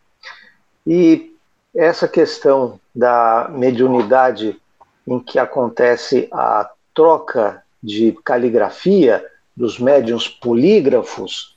E 0.84 1.32
essa 1.72 2.08
questão 2.08 2.80
da 2.92 3.48
mediunidade 3.52 4.60
em 5.06 5.20
que 5.20 5.38
acontece 5.38 6.26
a 6.32 6.68
troca 6.92 7.62
de 7.80 8.18
caligrafia 8.24 9.24
dos 9.56 9.78
médiuns 9.78 10.26
polígrafos 10.26 11.56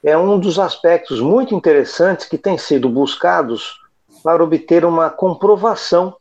é 0.00 0.16
um 0.16 0.38
dos 0.38 0.60
aspectos 0.60 1.20
muito 1.20 1.56
interessantes 1.56 2.26
que 2.26 2.38
têm 2.38 2.56
sido 2.56 2.88
buscados 2.88 3.80
para 4.22 4.44
obter 4.44 4.84
uma 4.84 5.10
comprovação 5.10 6.14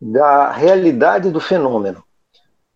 da 0.00 0.52
realidade 0.52 1.32
do 1.32 1.40
fenômeno. 1.40 2.00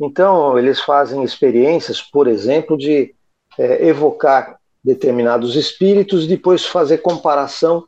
Então, 0.01 0.59
eles 0.59 0.81
fazem 0.81 1.23
experiências, 1.23 2.03
por 2.03 2.27
exemplo, 2.27 2.77
de 2.77 3.15
é, 3.61 3.87
evocar 3.87 4.59
determinados 4.83 5.55
espíritos, 5.55 6.27
depois 6.27 6.65
fazer 6.65 6.99
comparação 6.99 7.87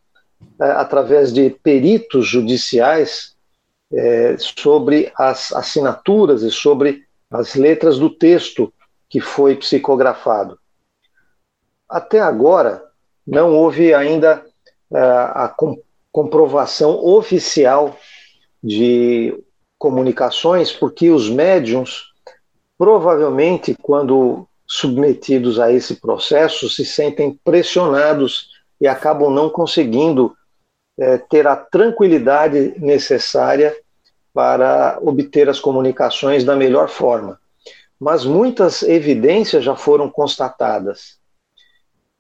é, 0.60 0.64
através 0.64 1.32
de 1.32 1.48
peritos 1.48 2.26
judiciais 2.26 3.34
é, 3.90 4.36
sobre 4.38 5.10
as 5.16 5.50
assinaturas 5.54 6.42
e 6.42 6.50
sobre 6.50 7.04
as 7.30 7.54
letras 7.54 7.98
do 7.98 8.10
texto 8.10 8.70
que 9.08 9.18
foi 9.18 9.56
psicografado. 9.56 10.58
Até 11.88 12.20
agora, 12.20 12.84
não 13.26 13.54
houve 13.54 13.94
ainda 13.94 14.44
é, 14.92 14.98
a 14.98 15.54
comprovação 16.10 17.02
oficial 17.02 17.96
de 18.62 19.42
comunicações, 19.78 20.70
porque 20.70 21.10
os 21.10 21.30
médiums, 21.30 22.12
provavelmente, 22.76 23.74
quando 23.80 24.46
submetidos 24.72 25.60
a 25.60 25.70
esse 25.70 25.96
processo, 25.96 26.66
se 26.70 26.82
sentem 26.82 27.38
pressionados 27.44 28.48
e 28.80 28.88
acabam 28.88 29.30
não 29.30 29.50
conseguindo 29.50 30.34
é, 30.98 31.18
ter 31.18 31.46
a 31.46 31.54
tranquilidade 31.54 32.74
necessária 32.78 33.76
para 34.32 34.98
obter 35.02 35.46
as 35.50 35.60
comunicações 35.60 36.42
da 36.42 36.56
melhor 36.56 36.88
forma. 36.88 37.38
mas 38.00 38.24
muitas 38.24 38.82
evidências 38.82 39.62
já 39.62 39.76
foram 39.76 40.10
constatadas. 40.10 41.18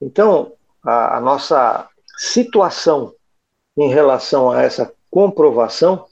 Então, 0.00 0.52
a, 0.80 1.16
a 1.16 1.20
nossa 1.20 1.88
situação 2.18 3.12
em 3.76 3.88
relação 3.88 4.50
a 4.50 4.62
essa 4.62 4.92
comprovação 5.10 6.06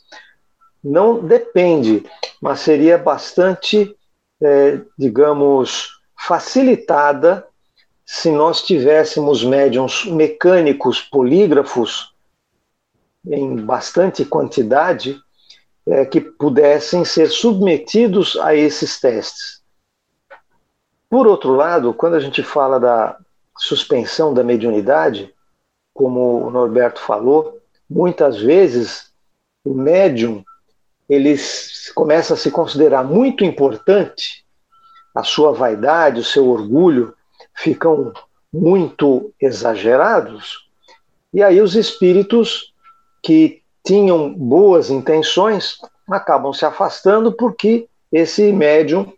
não 0.82 1.20
depende, 1.20 2.02
mas 2.40 2.60
seria 2.60 2.98
bastante, 2.98 3.94
é, 4.42 4.80
digamos, 4.98 5.99
facilitada 6.26 7.46
se 8.04 8.30
nós 8.30 8.62
tivéssemos 8.62 9.42
médiums 9.42 10.04
mecânicos, 10.04 11.00
polígrafos, 11.00 12.14
em 13.26 13.56
bastante 13.56 14.24
quantidade, 14.24 15.20
é, 15.86 16.04
que 16.04 16.20
pudessem 16.20 17.04
ser 17.04 17.28
submetidos 17.28 18.36
a 18.36 18.54
esses 18.54 19.00
testes. 19.00 19.62
Por 21.08 21.26
outro 21.26 21.54
lado, 21.54 21.94
quando 21.94 22.14
a 22.14 22.20
gente 22.20 22.42
fala 22.42 22.78
da 22.78 23.16
suspensão 23.56 24.34
da 24.34 24.44
mediunidade, 24.44 25.34
como 25.94 26.46
o 26.46 26.50
Norberto 26.50 27.00
falou, 27.00 27.58
muitas 27.88 28.38
vezes 28.38 29.10
o 29.64 29.74
médium 29.74 30.44
ele 31.08 31.34
começa 31.94 32.34
a 32.34 32.36
se 32.36 32.50
considerar 32.50 33.02
muito 33.02 33.44
importante, 33.44 34.44
a 35.14 35.22
sua 35.22 35.52
vaidade, 35.52 36.20
o 36.20 36.24
seu 36.24 36.48
orgulho 36.48 37.14
ficam 37.54 38.12
muito 38.52 39.32
exagerados, 39.40 40.68
e 41.32 41.42
aí 41.42 41.60
os 41.60 41.76
espíritos 41.76 42.72
que 43.22 43.62
tinham 43.84 44.32
boas 44.32 44.90
intenções 44.90 45.78
acabam 46.08 46.52
se 46.52 46.64
afastando 46.64 47.32
porque 47.32 47.88
esse 48.10 48.52
médium 48.52 49.12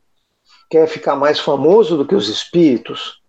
quer 0.68 0.86
ficar 0.86 1.16
mais 1.16 1.38
famoso 1.38 1.96
do 1.96 2.06
que 2.06 2.14
os 2.14 2.28
espíritos. 2.28 3.20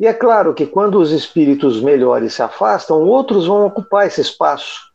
E 0.00 0.06
é 0.06 0.14
claro 0.14 0.54
que 0.54 0.66
quando 0.66 0.98
os 0.98 1.10
espíritos 1.10 1.80
melhores 1.80 2.34
se 2.34 2.42
afastam, 2.42 3.02
outros 3.02 3.46
vão 3.46 3.66
ocupar 3.66 4.06
esse 4.06 4.20
espaço. 4.20 4.88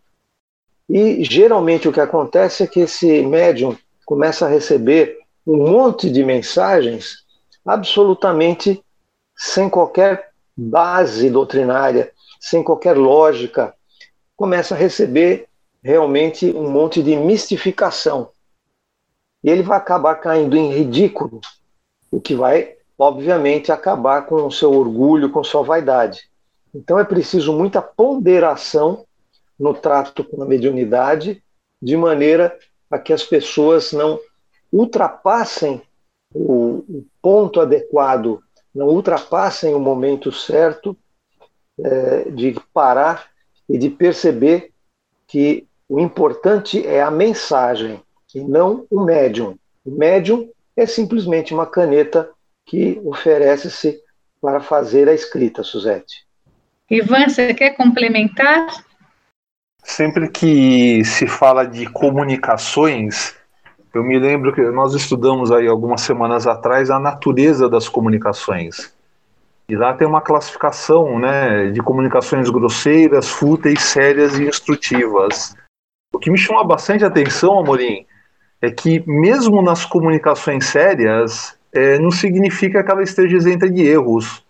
E 0.90 1.24
geralmente 1.24 1.88
o 1.88 1.92
que 1.92 2.00
acontece 2.00 2.64
é 2.64 2.68
que 2.68 2.82
esse 2.82 3.22
médium 3.24 3.78
começa 4.06 4.46
a 4.46 4.50
receber 4.50 5.20
um 5.46 5.58
monte 5.58 6.10
de 6.10 6.24
mensagens 6.24 7.24
absolutamente 7.66 8.84
sem 9.36 9.70
qualquer 9.70 10.32
base 10.56 11.30
doutrinária, 11.30 12.12
sem 12.40 12.64
qualquer 12.64 12.98
lógica. 12.98 13.74
Começa 14.36 14.76
a 14.76 14.78
receber 14.78 15.48
realmente 15.84 16.52
um 16.52 16.70
monte 16.70 17.04
de 17.04 17.16
mistificação. 17.16 18.30
E 19.44 19.50
ele 19.50 19.64
vai 19.64 19.78
acabar 19.78 20.16
caindo 20.16 20.56
em 20.56 20.72
ridículo, 20.72 21.42
o 22.10 22.22
que 22.22 22.34
vai, 22.34 22.76
obviamente, 22.98 23.72
acabar 23.72 24.26
com 24.26 24.46
o 24.46 24.52
seu 24.52 24.72
orgulho, 24.72 25.30
com 25.30 25.44
sua 25.44 25.64
vaidade. 25.64 26.30
Então 26.74 26.98
é 26.98 27.04
preciso 27.04 27.52
muita 27.52 27.82
ponderação 27.82 29.06
no 29.60 29.74
trato 29.74 30.24
com 30.24 30.42
a 30.42 30.46
mediunidade, 30.46 31.44
de 31.82 31.98
maneira 31.98 32.58
a 32.90 32.98
que 32.98 33.12
as 33.12 33.24
pessoas 33.24 33.92
não 33.92 34.20
ultrapassem 34.74 35.82
o, 36.34 36.84
o 36.90 37.06
ponto 37.22 37.62
adequado, 37.62 38.42
não 38.74 38.88
ultrapassem 38.88 39.76
o 39.76 39.80
momento 39.80 40.32
certo 40.32 40.98
é, 41.80 42.30
de 42.32 42.60
parar 42.74 43.30
e 43.70 43.78
de 43.78 43.90
perceber 43.90 44.72
que 45.28 45.68
o 45.88 46.00
importante 46.00 46.86
é 46.86 47.02
a 47.02 47.12
mensagem 47.12 48.02
e 48.34 48.40
não 48.40 48.88
o 48.90 49.04
médium. 49.04 49.56
O 49.86 49.92
médium 49.92 50.50
é 50.76 50.88
simplesmente 50.88 51.54
uma 51.54 51.68
caneta 51.68 52.30
que 52.66 53.00
oferece-se 53.06 54.02
para 54.42 54.60
fazer 54.60 55.08
a 55.08 55.14
escrita, 55.14 55.64
Suzete. 55.64 56.26
Ivan, 56.90 57.28
você 57.28 57.54
quer 57.54 57.72
complementar? 57.72 58.68
Sempre 59.84 60.30
que 60.30 61.04
se 61.06 61.28
fala 61.28 61.66
de 61.66 61.86
comunicações, 61.86 63.36
eu 63.94 64.04
me 64.04 64.18
lembro 64.18 64.54
que 64.54 64.62
nós 64.72 64.94
estudamos 64.94 65.52
aí 65.52 65.68
algumas 65.68 66.02
semanas 66.02 66.48
atrás 66.48 66.90
a 66.90 67.00
natureza 67.00 67.70
das 67.70 67.88
comunicações. 67.88 68.94
E 69.70 69.76
lá 69.76 69.94
tem 69.94 70.08
uma 70.08 70.22
classificação 70.22 71.20
né, 71.20 71.72
de 71.72 71.82
comunicações 71.82 72.50
grosseiras, 72.50 73.30
fúteis, 73.30 73.82
sérias 73.82 74.38
e 74.38 74.48
instrutivas. 74.48 75.56
O 76.14 76.20
que 76.20 76.30
me 76.30 76.38
chama 76.38 76.64
bastante 76.64 77.06
atenção, 77.06 77.60
Amorim, 77.60 78.06
é 78.62 78.70
que 78.70 79.04
mesmo 79.08 79.62
nas 79.62 79.86
comunicações 79.86 80.66
sérias, 80.66 81.58
é, 81.72 81.98
não 82.00 82.12
significa 82.12 82.84
que 82.84 82.92
ela 82.92 83.04
esteja 83.04 83.38
isenta 83.38 83.70
de 83.70 83.84
erros 83.84 84.44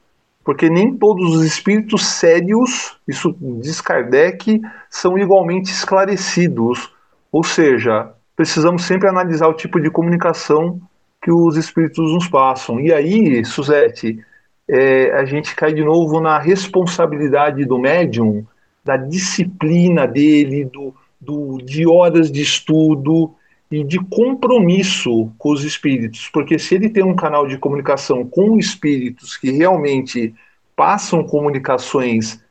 porque 0.43 0.69
nem 0.69 0.95
todos 0.95 1.35
os 1.35 1.43
espíritos 1.43 2.05
sérios, 2.05 2.97
isso 3.07 3.35
diz 3.61 3.79
Kardec, 3.79 4.61
são 4.89 5.17
igualmente 5.17 5.71
esclarecidos. 5.71 6.91
Ou 7.31 7.43
seja, 7.43 8.11
precisamos 8.35 8.83
sempre 8.83 9.07
analisar 9.07 9.47
o 9.47 9.53
tipo 9.53 9.79
de 9.79 9.89
comunicação 9.89 10.81
que 11.21 11.31
os 11.31 11.55
espíritos 11.55 12.11
nos 12.11 12.27
passam. 12.27 12.79
E 12.79 12.91
aí, 12.91 13.43
Suzete, 13.45 14.19
é, 14.67 15.11
a 15.13 15.25
gente 15.25 15.55
cai 15.55 15.73
de 15.73 15.83
novo 15.83 16.19
na 16.19 16.37
responsabilidade 16.39 17.65
do 17.65 17.77
médium, 17.77 18.45
da 18.83 18.97
disciplina 18.97 20.05
dele, 20.05 20.65
do, 20.65 20.93
do, 21.19 21.57
de 21.59 21.87
horas 21.87 22.31
de 22.31 22.41
estudo 22.41 23.33
e 23.71 23.83
de 23.83 23.97
compromisso 23.97 25.31
com 25.37 25.51
os 25.51 25.63
espíritos, 25.63 26.29
porque 26.31 26.59
se 26.59 26.75
ele 26.75 26.89
tem 26.89 27.03
um 27.03 27.15
canal 27.15 27.47
de 27.47 27.57
comunicação 27.57 28.23
com 28.23 28.57
espíritos 28.59 29.35
que 29.35 29.49
realmente 29.51 30.33
passam 30.75 31.23
comunicações 31.23 32.43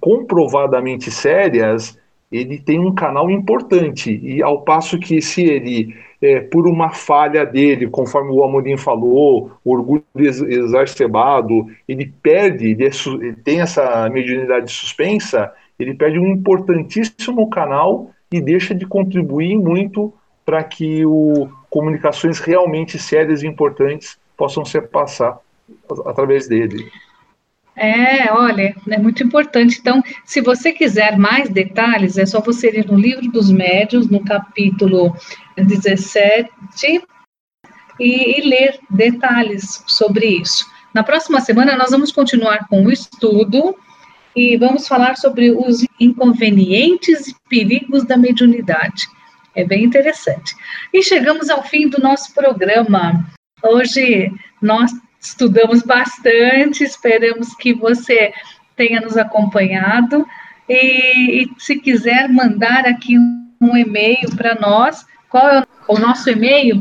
comprovadamente 0.00 1.10
sérias, 1.10 1.98
ele 2.30 2.58
tem 2.58 2.78
um 2.78 2.94
canal 2.94 3.30
importante. 3.30 4.20
E 4.22 4.42
ao 4.42 4.62
passo 4.62 4.98
que 4.98 5.20
se 5.20 5.42
ele, 5.42 5.96
é, 6.22 6.40
por 6.40 6.66
uma 6.68 6.90
falha 6.90 7.44
dele, 7.44 7.88
conforme 7.88 8.30
o 8.30 8.44
Amorim 8.44 8.76
falou, 8.76 9.50
orgulho 9.64 10.04
exacerbado, 10.16 11.66
ele 11.88 12.12
perde, 12.22 12.68
ele, 12.68 12.84
é, 12.84 12.90
ele 13.20 13.36
tem 13.36 13.60
essa 13.60 14.08
mediunidade 14.08 14.70
suspensa, 14.70 15.52
ele 15.78 15.94
perde 15.94 16.18
um 16.18 16.28
importantíssimo 16.28 17.50
canal 17.50 18.10
e 18.30 18.40
deixa 18.40 18.74
de 18.74 18.86
contribuir 18.86 19.56
muito 19.56 20.12
para 20.44 20.62
que 20.62 21.04
o, 21.04 21.48
comunicações 21.68 22.38
realmente 22.38 22.98
sérias 22.98 23.42
e 23.42 23.46
importantes 23.46 24.18
possam 24.36 24.64
ser 24.64 24.88
passadas 24.88 25.40
através 26.06 26.48
dele. 26.48 26.90
É, 27.76 28.32
olha, 28.32 28.74
é 28.88 28.98
muito 28.98 29.22
importante. 29.22 29.78
Então, 29.80 30.02
se 30.24 30.40
você 30.40 30.72
quiser 30.72 31.16
mais 31.16 31.48
detalhes, 31.48 32.18
é 32.18 32.26
só 32.26 32.40
você 32.40 32.68
ir 32.70 32.86
no 32.86 32.98
livro 32.98 33.30
dos 33.30 33.50
médios, 33.50 34.08
no 34.08 34.24
capítulo 34.24 35.16
17, 35.56 36.50
e, 37.98 38.38
e 38.38 38.48
ler 38.48 38.78
detalhes 38.90 39.82
sobre 39.86 40.26
isso. 40.26 40.66
Na 40.92 41.02
próxima 41.02 41.40
semana, 41.40 41.76
nós 41.76 41.90
vamos 41.90 42.10
continuar 42.10 42.66
com 42.68 42.84
o 42.84 42.92
estudo 42.92 43.76
e 44.34 44.56
vamos 44.56 44.88
falar 44.88 45.16
sobre 45.16 45.50
os 45.52 45.84
inconvenientes 45.98 47.28
e 47.28 47.36
perigos 47.48 48.04
da 48.04 48.16
mediunidade. 48.16 49.08
É 49.54 49.64
bem 49.64 49.84
interessante. 49.84 50.54
E 50.92 51.02
chegamos 51.02 51.50
ao 51.50 51.62
fim 51.62 51.88
do 51.88 52.00
nosso 52.00 52.32
programa. 52.34 53.26
Hoje 53.62 54.32
nós 54.60 54.90
estudamos 55.20 55.82
bastante, 55.82 56.82
esperamos 56.82 57.54
que 57.54 57.72
você 57.74 58.32
tenha 58.74 59.00
nos 59.00 59.16
acompanhado. 59.16 60.26
E, 60.68 61.42
e 61.42 61.50
se 61.58 61.78
quiser 61.78 62.28
mandar 62.28 62.84
aqui 62.86 63.16
um, 63.18 63.76
e-mail 63.76 64.34
para 64.36 64.54
nós, 64.54 65.04
qual 65.28 65.48
é 65.48 65.60
o, 65.60 65.66
o 65.94 65.98
nosso 65.98 66.30
e-mail? 66.30 66.80